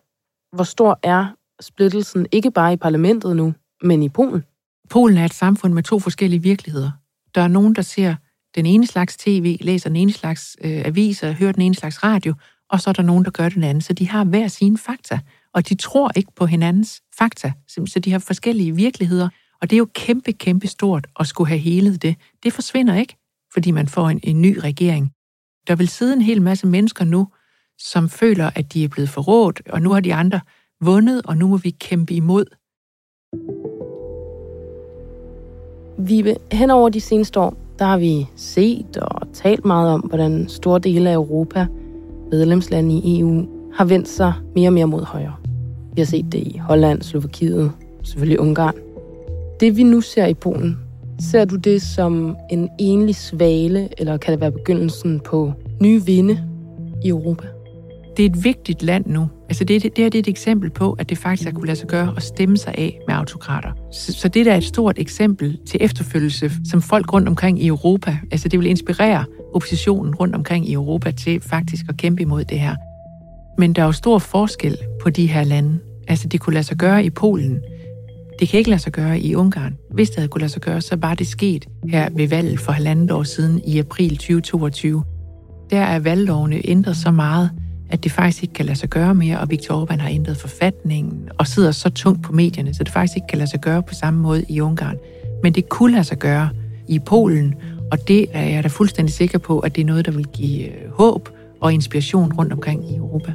Hvor 0.56 0.64
stor 0.64 1.00
er 1.04 1.28
splittelsen 1.62 2.28
ikke 2.32 2.52
bare 2.52 2.74
i 2.74 2.78
parlamentet 2.78 3.36
nu, 3.36 3.54
men 3.84 4.04
i 4.04 4.10
Polen? 4.10 4.44
Polen 4.90 5.18
er 5.18 5.26
et 5.26 5.34
samfund 5.34 5.74
med 5.74 5.84
to 5.84 6.00
forskellige 6.00 6.42
virkeligheder. 6.42 6.92
Der 7.36 7.42
er 7.42 7.48
nogen, 7.48 7.76
der 7.76 7.82
ser 7.82 8.16
den 8.56 8.66
ene 8.66 8.88
slags 8.88 9.18
tv, 9.18 9.58
læser 9.62 9.90
den 9.90 9.96
ene 9.96 10.14
slags 10.14 10.58
øh, 10.64 10.82
aviser, 10.86 11.32
hører 11.32 11.52
den 11.52 11.62
ene 11.62 11.76
slags 11.76 12.04
radio, 12.04 12.34
og 12.70 12.82
så 12.82 12.90
er 12.90 12.94
der 12.94 13.04
nogen, 13.04 13.26
der 13.26 13.32
gør 13.32 13.50
den 13.50 13.64
anden. 13.64 13.82
Så 13.82 13.94
de 13.94 14.08
har 14.08 14.24
hver 14.24 14.48
sine 14.48 14.78
fakta, 14.78 15.20
og 15.54 15.70
de 15.70 15.76
tror 15.76 16.12
ikke 16.16 16.32
på 16.36 16.46
hinandens 16.46 17.02
fakta. 17.18 17.52
Så 17.68 18.00
de 18.06 18.12
har 18.12 18.20
forskellige 18.20 18.76
virkeligheder, 18.76 19.30
og 19.62 19.70
det 19.70 19.76
er 19.76 19.78
jo 19.78 19.88
kæmpe, 19.94 20.32
kæmpe 20.32 20.68
stort 20.68 21.08
at 21.20 21.28
skulle 21.28 21.48
have 21.48 21.60
helet 21.60 22.02
det. 22.02 22.16
Det 22.44 22.54
forsvinder 22.54 22.96
ikke, 22.96 23.16
fordi 23.54 23.72
man 23.72 23.88
får 23.88 24.10
en, 24.10 24.20
en 24.24 24.42
ny 24.42 24.58
regering. 24.58 25.12
Der 25.68 25.76
vil 25.76 25.88
sidde 25.88 26.14
en 26.14 26.22
hel 26.22 26.42
masse 26.42 26.68
mennesker 26.68 27.06
nu, 27.06 27.28
som 27.80 28.10
føler, 28.10 28.50
at 28.56 28.74
de 28.74 28.84
er 28.84 28.88
blevet 28.88 29.10
forrådt, 29.10 29.62
og 29.70 29.82
nu 29.82 29.90
har 29.90 30.00
de 30.00 30.14
andre 30.14 30.40
vundet, 30.82 31.22
og 31.26 31.38
nu 31.38 31.48
må 31.48 31.58
vi 31.58 31.70
kæmpe 31.70 32.14
imod. 32.14 32.46
Vibe, 36.08 36.36
hen 36.52 36.70
over 36.70 36.90
de 36.90 37.02
seneste 37.02 37.40
år, 37.40 37.58
der 37.80 37.86
har 37.86 37.98
vi 37.98 38.28
set 38.36 38.98
og 38.98 39.34
talt 39.34 39.66
meget 39.66 39.94
om, 39.94 40.00
hvordan 40.00 40.50
store 40.50 40.80
dele 40.80 41.10
af 41.10 41.14
Europa, 41.14 41.68
medlemslande 42.32 42.96
i 42.96 43.20
EU, 43.20 43.48
har 43.74 43.86
vendt 43.86 44.08
sig 44.08 44.34
mere 44.56 44.70
og 44.70 44.74
mere 44.74 44.88
mod 44.88 45.04
højre. 45.04 45.36
Vi 45.94 46.02
har 46.02 46.06
set 46.06 46.32
det 46.32 46.40
i 46.40 46.58
Holland, 46.58 47.02
Slovakiet, 47.02 47.72
selvfølgelig 48.04 48.40
Ungarn. 48.40 48.76
Det 49.60 49.78
vi 49.78 49.84
nu 49.84 50.02
ser 50.02 50.26
i 50.26 50.34
Polen, 50.34 50.78
ser 51.20 51.46
du 51.46 51.56
det 51.56 51.82
som 51.82 52.38
en 52.52 52.70
enlig 52.80 53.16
svale, 53.16 53.90
eller 53.98 54.18
kan 54.18 54.32
det 54.32 54.42
være 54.42 54.52
begyndelsen 54.52 55.20
på 55.20 55.54
nye 55.82 56.06
vinde 56.06 56.44
i 57.04 57.10
Europa? 57.10 57.48
Det 58.18 58.26
er 58.26 58.30
et 58.30 58.44
vigtigt 58.44 58.84
land 58.84 59.06
nu. 59.06 59.28
Altså 59.50 59.64
det, 59.64 59.84
det, 59.84 59.96
det 59.96 60.04
her 60.04 60.10
det 60.10 60.18
er 60.18 60.24
et 60.24 60.28
eksempel 60.28 60.70
på, 60.70 60.92
at 61.00 61.10
det 61.10 61.18
faktisk 61.18 61.50
har 61.50 61.54
kunne 61.54 61.68
lade 61.68 61.80
sig 61.80 61.88
gøre 61.88 62.14
at 62.18 62.24
stemme 62.24 62.58
sig 62.58 62.76
af 62.78 63.00
med 63.08 63.16
autokrater. 63.16 63.72
Så, 63.92 64.14
så 64.14 64.28
det 64.28 64.46
der 64.46 64.52
er 64.52 64.58
et 64.58 64.64
stort 64.64 65.00
eksempel 65.00 65.60
til 65.68 65.78
efterfølgelse, 65.82 66.52
som 66.70 66.82
folk 66.82 67.14
rundt 67.14 67.28
omkring 67.28 67.64
i 67.64 67.68
Europa, 67.68 68.18
altså 68.32 68.50
det 68.50 68.60
vil 68.60 68.68
inspirere 68.68 69.26
oppositionen 69.54 70.16
rundt 70.16 70.36
omkring 70.36 70.70
i 70.70 70.74
Europa 70.74 71.12
til 71.12 71.42
faktisk 71.42 71.86
at 71.90 71.98
kæmpe 71.98 72.22
imod 72.22 72.44
det 72.44 72.60
her. 72.60 72.76
Men 73.58 73.74
der 73.74 73.82
er 73.82 73.86
jo 73.86 73.92
stor 73.92 74.20
forskel 74.20 74.78
på 75.02 75.10
de 75.10 75.28
her 75.28 75.44
lande. 75.44 75.80
Altså 76.08 76.28
det 76.28 76.40
kunne 76.40 76.54
lade 76.54 76.64
sig 76.64 76.78
gøre 76.78 77.06
i 77.06 77.10
Polen. 77.10 77.60
Det 78.40 78.50
kan 78.50 78.58
ikke 78.58 78.70
lade 78.70 78.82
sig 78.82 78.92
gøre 78.92 79.20
i 79.20 79.36
Ungarn. 79.36 79.78
Hvis 79.92 80.10
det 80.10 80.18
havde 80.18 80.28
kunne 80.28 80.42
lade 80.42 80.52
sig 80.52 80.62
gøre, 80.62 80.82
så 80.82 80.96
var 80.96 81.14
det 81.14 81.28
sket 81.28 81.68
her 81.90 82.10
ved 82.12 82.28
valget 82.28 82.60
for 82.60 82.72
halvandet 82.72 83.12
år 83.12 83.24
siden 83.24 83.62
i 83.68 83.80
april 83.80 84.18
2022. 84.18 85.04
Der 85.70 85.82
er 85.82 86.00
valglovene 86.00 86.62
ændret 86.68 86.98
så 86.98 87.12
meget, 87.12 87.52
at 87.90 88.04
det 88.04 88.12
faktisk 88.12 88.44
ikke 88.44 88.54
kan 88.54 88.66
lade 88.66 88.78
sig 88.78 88.90
gøre 88.90 89.16
mere, 89.16 89.40
og 89.40 89.50
Viktor 89.50 89.86
Orbán 89.86 90.00
har 90.00 90.10
ændret 90.10 90.38
forfatningen 90.38 91.30
og 91.38 91.48
sidder 91.48 91.72
så 91.72 91.90
tungt 91.90 92.24
på 92.24 92.34
medierne, 92.34 92.74
så 92.74 92.84
det 92.84 92.94
faktisk 92.94 93.16
ikke 93.16 93.28
kan 93.28 93.38
lade 93.38 93.50
sig 93.50 93.62
gøre 93.62 93.84
på 93.84 93.94
samme 93.94 94.22
måde 94.22 94.46
i 94.50 94.62
Ungarn. 94.62 94.98
Men 95.44 95.54
det 95.54 95.70
kunne 95.70 95.92
lade 95.92 96.04
sig 96.04 96.18
gøre 96.18 96.50
i 96.88 97.00
Polen, 97.00 97.56
og 97.92 98.08
det 98.08 98.26
er 98.34 98.44
jeg 98.44 98.64
da 98.64 98.68
fuldstændig 98.68 99.14
sikker 99.14 99.38
på, 99.38 99.60
at 99.60 99.76
det 99.76 99.82
er 99.82 99.86
noget, 99.86 100.06
der 100.06 100.12
vil 100.12 100.26
give 100.26 100.64
øh, 100.68 100.92
håb 100.92 101.30
og 101.62 101.74
inspiration 101.74 102.34
rundt 102.34 102.54
omkring 102.54 102.92
i 102.92 102.96
Europa. 102.96 103.34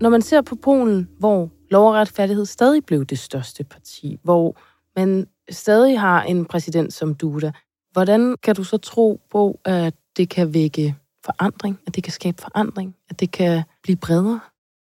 Når 0.00 0.08
man 0.08 0.22
ser 0.22 0.42
på 0.42 0.54
Polen, 0.54 1.08
hvor 1.18 1.50
lov 1.70 1.88
og 1.88 1.94
retfærdighed 1.94 2.46
stadig 2.46 2.84
blev 2.84 3.04
det 3.04 3.18
største 3.18 3.64
parti, 3.64 4.18
hvor 4.22 4.56
man 4.96 5.26
stadig 5.50 6.00
har 6.00 6.22
en 6.22 6.44
præsident 6.44 6.92
som 6.92 7.14
Duda, 7.14 7.52
hvordan 7.92 8.36
kan 8.42 8.54
du 8.54 8.64
så 8.64 8.76
tro 8.76 9.20
på, 9.30 9.60
at 9.64 9.94
det 10.16 10.28
kan 10.28 10.54
vække 10.54 10.94
forandring, 11.24 11.78
at 11.86 11.94
det 11.94 12.04
kan 12.04 12.12
skabe 12.12 12.42
forandring, 12.42 12.94
at 13.10 13.20
det 13.20 13.30
kan 13.30 13.62
blive 13.82 13.96
bredere? 13.96 14.40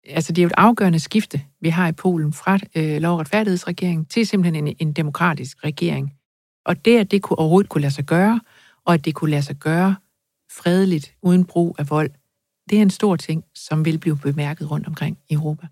Altså, 0.07 0.33
det 0.33 0.39
er 0.39 0.43
jo 0.43 0.47
et 0.47 0.55
afgørende 0.57 0.99
skifte, 0.99 1.43
vi 1.61 1.69
har 1.69 1.89
i 1.89 1.93
Polen 1.93 2.33
fra 2.33 2.59
øh, 2.75 3.01
lov- 3.01 3.13
og 3.13 3.21
retfærdighedsregering 3.21 4.11
til 4.11 4.27
simpelthen 4.27 4.67
en, 4.67 4.77
en 4.79 4.93
demokratisk 4.93 5.65
regering. 5.65 6.15
Og 6.67 6.85
det, 6.85 6.99
at 6.99 7.11
det 7.11 7.23
kunne 7.23 7.39
overhovedet 7.39 7.71
kunne 7.71 7.83
lade 7.83 7.95
sig 7.95 8.05
gøre, 8.05 8.41
og 8.85 8.95
at 8.95 9.05
det 9.05 9.15
kunne 9.15 9.31
lade 9.31 9.43
sig 9.43 9.57
gøre 9.57 9.97
fredeligt, 10.51 11.15
uden 11.23 11.45
brug 11.45 11.77
af 11.79 11.91
vold, 11.91 12.11
det 12.71 12.79
er 12.79 12.83
en 12.83 12.91
stor 12.91 13.17
ting, 13.17 13.45
som 13.55 13.85
vil 13.85 13.99
blive 13.99 14.19
bemærket 14.19 14.71
rundt 14.71 14.87
omkring 14.87 15.19
i 15.29 15.35
Europa. 15.35 15.67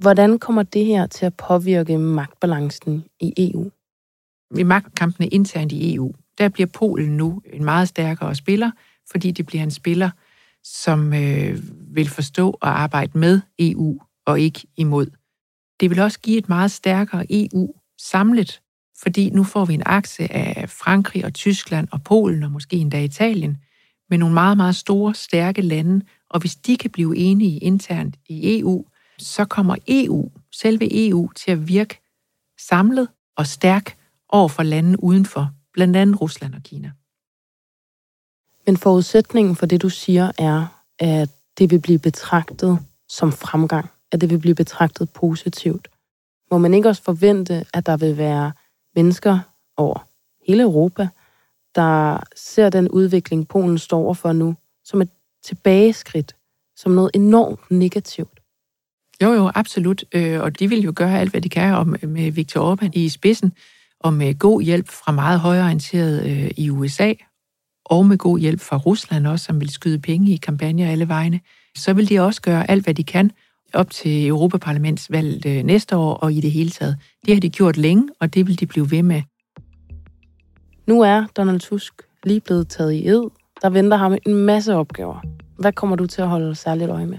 Hvordan 0.00 0.38
kommer 0.38 0.62
det 0.62 0.86
her 0.86 1.06
til 1.06 1.26
at 1.26 1.36
påvirke 1.36 1.98
magtbalancen 1.98 3.04
i 3.20 3.32
EU? 3.36 3.70
I 4.58 4.62
magtkampene 4.62 5.28
internt 5.28 5.72
i 5.72 5.94
EU, 5.94 6.12
der 6.38 6.48
bliver 6.48 6.66
Polen 6.66 7.16
nu 7.16 7.42
en 7.52 7.64
meget 7.64 7.88
stærkere 7.88 8.34
spiller, 8.34 8.70
fordi 9.10 9.30
det 9.30 9.46
bliver 9.46 9.62
en 9.62 9.70
spiller, 9.70 10.10
som 10.62 11.14
øh, 11.14 11.58
vil 11.94 12.08
forstå 12.08 12.50
og 12.50 12.80
arbejde 12.80 13.18
med 13.18 13.40
EU 13.58 14.00
og 14.26 14.40
ikke 14.40 14.66
imod. 14.76 15.06
Det 15.80 15.90
vil 15.90 16.00
også 16.00 16.20
give 16.20 16.38
et 16.38 16.48
meget 16.48 16.70
stærkere 16.70 17.26
EU 17.30 17.74
samlet, 17.98 18.62
fordi 19.02 19.30
nu 19.30 19.44
får 19.44 19.64
vi 19.64 19.74
en 19.74 19.82
akse 19.86 20.32
af 20.32 20.70
Frankrig 20.70 21.24
og 21.24 21.34
Tyskland 21.34 21.88
og 21.92 22.04
Polen 22.04 22.42
og 22.42 22.50
måske 22.50 22.76
endda 22.76 23.02
Italien, 23.02 23.63
med 24.14 24.18
nogle 24.18 24.34
meget, 24.34 24.56
meget 24.56 24.76
store, 24.76 25.14
stærke 25.14 25.62
lande, 25.62 26.04
og 26.30 26.40
hvis 26.40 26.56
de 26.56 26.76
kan 26.76 26.90
blive 26.90 27.16
enige 27.16 27.58
internt 27.58 28.16
i 28.28 28.60
EU, 28.60 28.84
så 29.18 29.44
kommer 29.44 29.76
EU, 29.88 30.30
selve 30.52 31.08
EU, 31.08 31.30
til 31.32 31.50
at 31.50 31.68
virke 31.68 32.00
samlet 32.68 33.08
og 33.36 33.46
stærk 33.46 33.96
over 34.28 34.48
for 34.48 34.62
lande 34.62 35.04
udenfor, 35.04 35.50
blandt 35.72 35.96
andet 35.96 36.20
Rusland 36.20 36.54
og 36.54 36.62
Kina. 36.62 36.92
Men 38.66 38.76
forudsætningen 38.76 39.56
for 39.56 39.66
det, 39.66 39.82
du 39.82 39.88
siger, 39.88 40.32
er, 40.38 40.84
at 40.98 41.30
det 41.58 41.70
vil 41.70 41.80
blive 41.80 41.98
betragtet 41.98 42.78
som 43.08 43.32
fremgang, 43.32 43.88
at 44.12 44.20
det 44.20 44.30
vil 44.30 44.38
blive 44.38 44.54
betragtet 44.54 45.10
positivt. 45.10 45.88
Må 46.50 46.58
man 46.58 46.74
ikke 46.74 46.88
også 46.88 47.02
forvente, 47.02 47.64
at 47.74 47.86
der 47.86 47.96
vil 47.96 48.16
være 48.16 48.52
mennesker 48.94 49.38
over 49.76 50.08
hele 50.46 50.62
Europa, 50.62 51.08
der 51.74 52.20
ser 52.36 52.70
den 52.70 52.88
udvikling, 52.88 53.48
Polen 53.48 53.78
står 53.78 53.98
overfor 53.98 54.32
nu, 54.32 54.54
som 54.84 55.02
et 55.02 55.10
tilbageskridt, 55.44 56.36
som 56.76 56.92
noget 56.92 57.10
enormt 57.14 57.70
negativt? 57.70 58.40
Jo, 59.22 59.32
jo, 59.32 59.50
absolut. 59.54 60.04
Øh, 60.14 60.40
og 60.40 60.58
de 60.58 60.68
vil 60.68 60.82
jo 60.82 60.92
gøre 60.96 61.20
alt, 61.20 61.30
hvad 61.30 61.40
de 61.40 61.48
kan 61.48 61.74
om, 61.74 61.96
øh, 62.02 62.08
med 62.08 62.30
Viktor 62.30 62.74
Orbán 62.74 62.90
i 62.92 63.08
spidsen, 63.08 63.52
og 64.00 64.12
med 64.12 64.28
øh, 64.28 64.34
god 64.38 64.62
hjælp 64.62 64.88
fra 64.88 65.12
meget 65.12 65.40
højorienteret 65.40 66.52
i 66.56 66.70
USA, 66.70 67.12
og 67.84 68.06
med 68.06 68.18
god 68.18 68.38
hjælp 68.38 68.60
fra 68.60 68.76
Rusland 68.76 69.26
også, 69.26 69.44
som 69.44 69.60
vil 69.60 69.70
skyde 69.70 69.98
penge 69.98 70.32
i 70.32 70.36
kampagner 70.36 70.90
alle 70.90 71.08
vegne, 71.08 71.40
så 71.76 71.92
vil 71.92 72.08
de 72.08 72.20
også 72.20 72.42
gøre 72.42 72.70
alt, 72.70 72.84
hvad 72.84 72.94
de 72.94 73.04
kan 73.04 73.30
op 73.74 73.90
til 73.90 74.26
Europaparlamentsvalget 74.26 75.64
næste 75.64 75.96
år 75.96 76.14
og 76.14 76.32
i 76.32 76.40
det 76.40 76.50
hele 76.50 76.70
taget. 76.70 76.96
Det 77.26 77.34
har 77.34 77.40
de 77.40 77.50
gjort 77.50 77.76
længe, 77.76 78.08
og 78.20 78.34
det 78.34 78.46
vil 78.46 78.60
de 78.60 78.66
blive 78.66 78.90
ved 78.90 79.02
med. 79.02 79.22
Nu 80.86 81.00
er 81.00 81.26
Donald 81.36 81.60
Tusk 81.60 81.94
lige 82.24 82.40
blevet 82.40 82.68
taget 82.68 82.92
i 82.92 83.08
ed. 83.08 83.22
Der 83.62 83.70
venter 83.70 83.96
ham 83.96 84.16
en 84.26 84.34
masse 84.34 84.74
opgaver. 84.74 85.20
Hvad 85.58 85.72
kommer 85.72 85.96
du 85.96 86.06
til 86.06 86.22
at 86.22 86.28
holde 86.28 86.54
særligt 86.54 86.90
øje 86.90 87.06
med? 87.06 87.18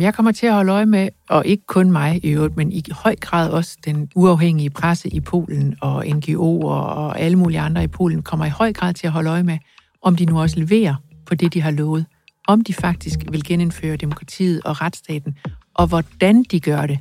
Jeg 0.00 0.14
kommer 0.14 0.32
til 0.32 0.46
at 0.46 0.52
holde 0.52 0.72
øje 0.72 0.86
med, 0.86 1.08
og 1.28 1.46
ikke 1.46 1.66
kun 1.66 1.90
mig 1.90 2.24
i 2.24 2.28
øvrigt, 2.28 2.56
men 2.56 2.72
i 2.72 2.82
høj 2.90 3.16
grad 3.20 3.50
også 3.50 3.76
den 3.84 4.10
uafhængige 4.14 4.70
presse 4.70 5.08
i 5.08 5.20
Polen 5.20 5.76
og 5.80 6.04
NGO'er 6.04 6.64
og 6.64 7.20
alle 7.20 7.38
mulige 7.38 7.60
andre 7.60 7.84
i 7.84 7.86
Polen, 7.86 8.22
kommer 8.22 8.46
i 8.46 8.50
høj 8.50 8.72
grad 8.72 8.94
til 8.94 9.06
at 9.06 9.12
holde 9.12 9.30
øje 9.30 9.42
med, 9.42 9.58
om 10.02 10.16
de 10.16 10.24
nu 10.24 10.40
også 10.40 10.58
leverer 10.60 10.94
på 11.26 11.34
det, 11.34 11.54
de 11.54 11.60
har 11.60 11.70
lovet. 11.70 12.06
Om 12.48 12.64
de 12.64 12.74
faktisk 12.74 13.20
vil 13.30 13.44
genindføre 13.44 13.96
demokratiet 13.96 14.62
og 14.64 14.80
retsstaten, 14.80 15.36
og 15.74 15.86
hvordan 15.86 16.42
de 16.42 16.60
gør 16.60 16.86
det. 16.86 16.98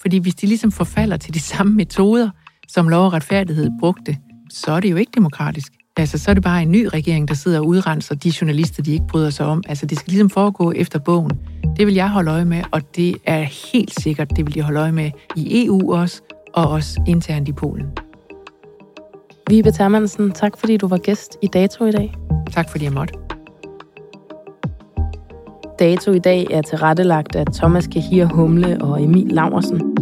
Fordi 0.00 0.18
hvis 0.18 0.34
de 0.34 0.46
ligesom 0.46 0.72
forfalder 0.72 1.16
til 1.16 1.34
de 1.34 1.40
samme 1.40 1.74
metoder, 1.74 2.30
som 2.68 2.88
lov 2.88 3.04
og 3.06 3.12
retfærdighed 3.12 3.70
brugte, 3.80 4.16
så 4.54 4.72
er 4.72 4.80
det 4.80 4.90
jo 4.90 4.96
ikke 4.96 5.12
demokratisk. 5.14 5.72
Altså, 5.96 6.18
så 6.18 6.30
er 6.30 6.34
det 6.34 6.42
bare 6.42 6.62
en 6.62 6.70
ny 6.70 6.86
regering, 6.86 7.28
der 7.28 7.34
sidder 7.34 7.58
og 7.60 7.66
udrenser 7.66 8.14
de 8.14 8.32
journalister, 8.40 8.82
de 8.82 8.92
ikke 8.92 9.06
bryder 9.08 9.30
sig 9.30 9.46
om. 9.46 9.62
Altså, 9.68 9.86
det 9.86 9.98
skal 9.98 10.10
ligesom 10.10 10.30
foregå 10.30 10.72
efter 10.72 10.98
bogen. 10.98 11.30
Det 11.76 11.86
vil 11.86 11.94
jeg 11.94 12.10
holde 12.10 12.30
øje 12.30 12.44
med, 12.44 12.62
og 12.72 12.96
det 12.96 13.16
er 13.24 13.42
helt 13.72 14.00
sikkert, 14.00 14.36
det 14.36 14.46
vil 14.46 14.54
de 14.54 14.62
holde 14.62 14.80
øje 14.80 14.92
med 14.92 15.10
i 15.36 15.66
EU 15.66 15.94
også, 15.94 16.22
og 16.54 16.68
også 16.68 17.00
internt 17.06 17.48
i 17.48 17.52
Polen. 17.52 17.86
Vibe 19.50 19.70
Termansen, 19.70 20.32
tak 20.32 20.58
fordi 20.58 20.76
du 20.76 20.88
var 20.88 20.98
gæst 20.98 21.36
i 21.42 21.46
Dato 21.46 21.84
i 21.84 21.90
dag. 21.90 22.14
Tak 22.52 22.70
fordi 22.70 22.84
jeg 22.84 22.92
måtte. 22.92 23.14
Dato 25.78 26.12
i 26.12 26.18
dag 26.18 26.46
er 26.50 26.62
tilrettelagt 26.62 27.36
af 27.36 27.44
Thomas 27.54 27.86
Kahir 27.86 28.26
Humle 28.26 28.78
og 28.80 29.02
Emil 29.02 29.26
Laversen. 29.26 29.96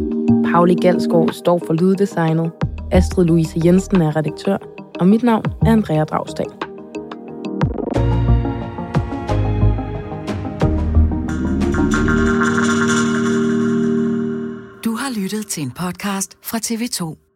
Pauli 0.52 0.74
Galsgaard 0.74 1.28
står 1.32 1.62
for 1.66 1.74
lyddesignet. 1.74 2.50
Astrid 2.92 3.24
Louise 3.24 3.61
Jensen 3.64 4.02
er 4.02 4.16
redaktør, 4.16 4.57
og 5.00 5.09
mit 5.09 5.22
navn 5.22 5.44
er 5.66 5.72
Andrea 5.72 6.05
Dragsdal. 6.05 6.46
Du 14.85 14.96
har 14.96 15.20
lyttet 15.20 15.46
til 15.46 15.62
en 15.62 15.70
podcast 15.70 16.38
fra 16.42 16.59
TV2. 16.59 17.32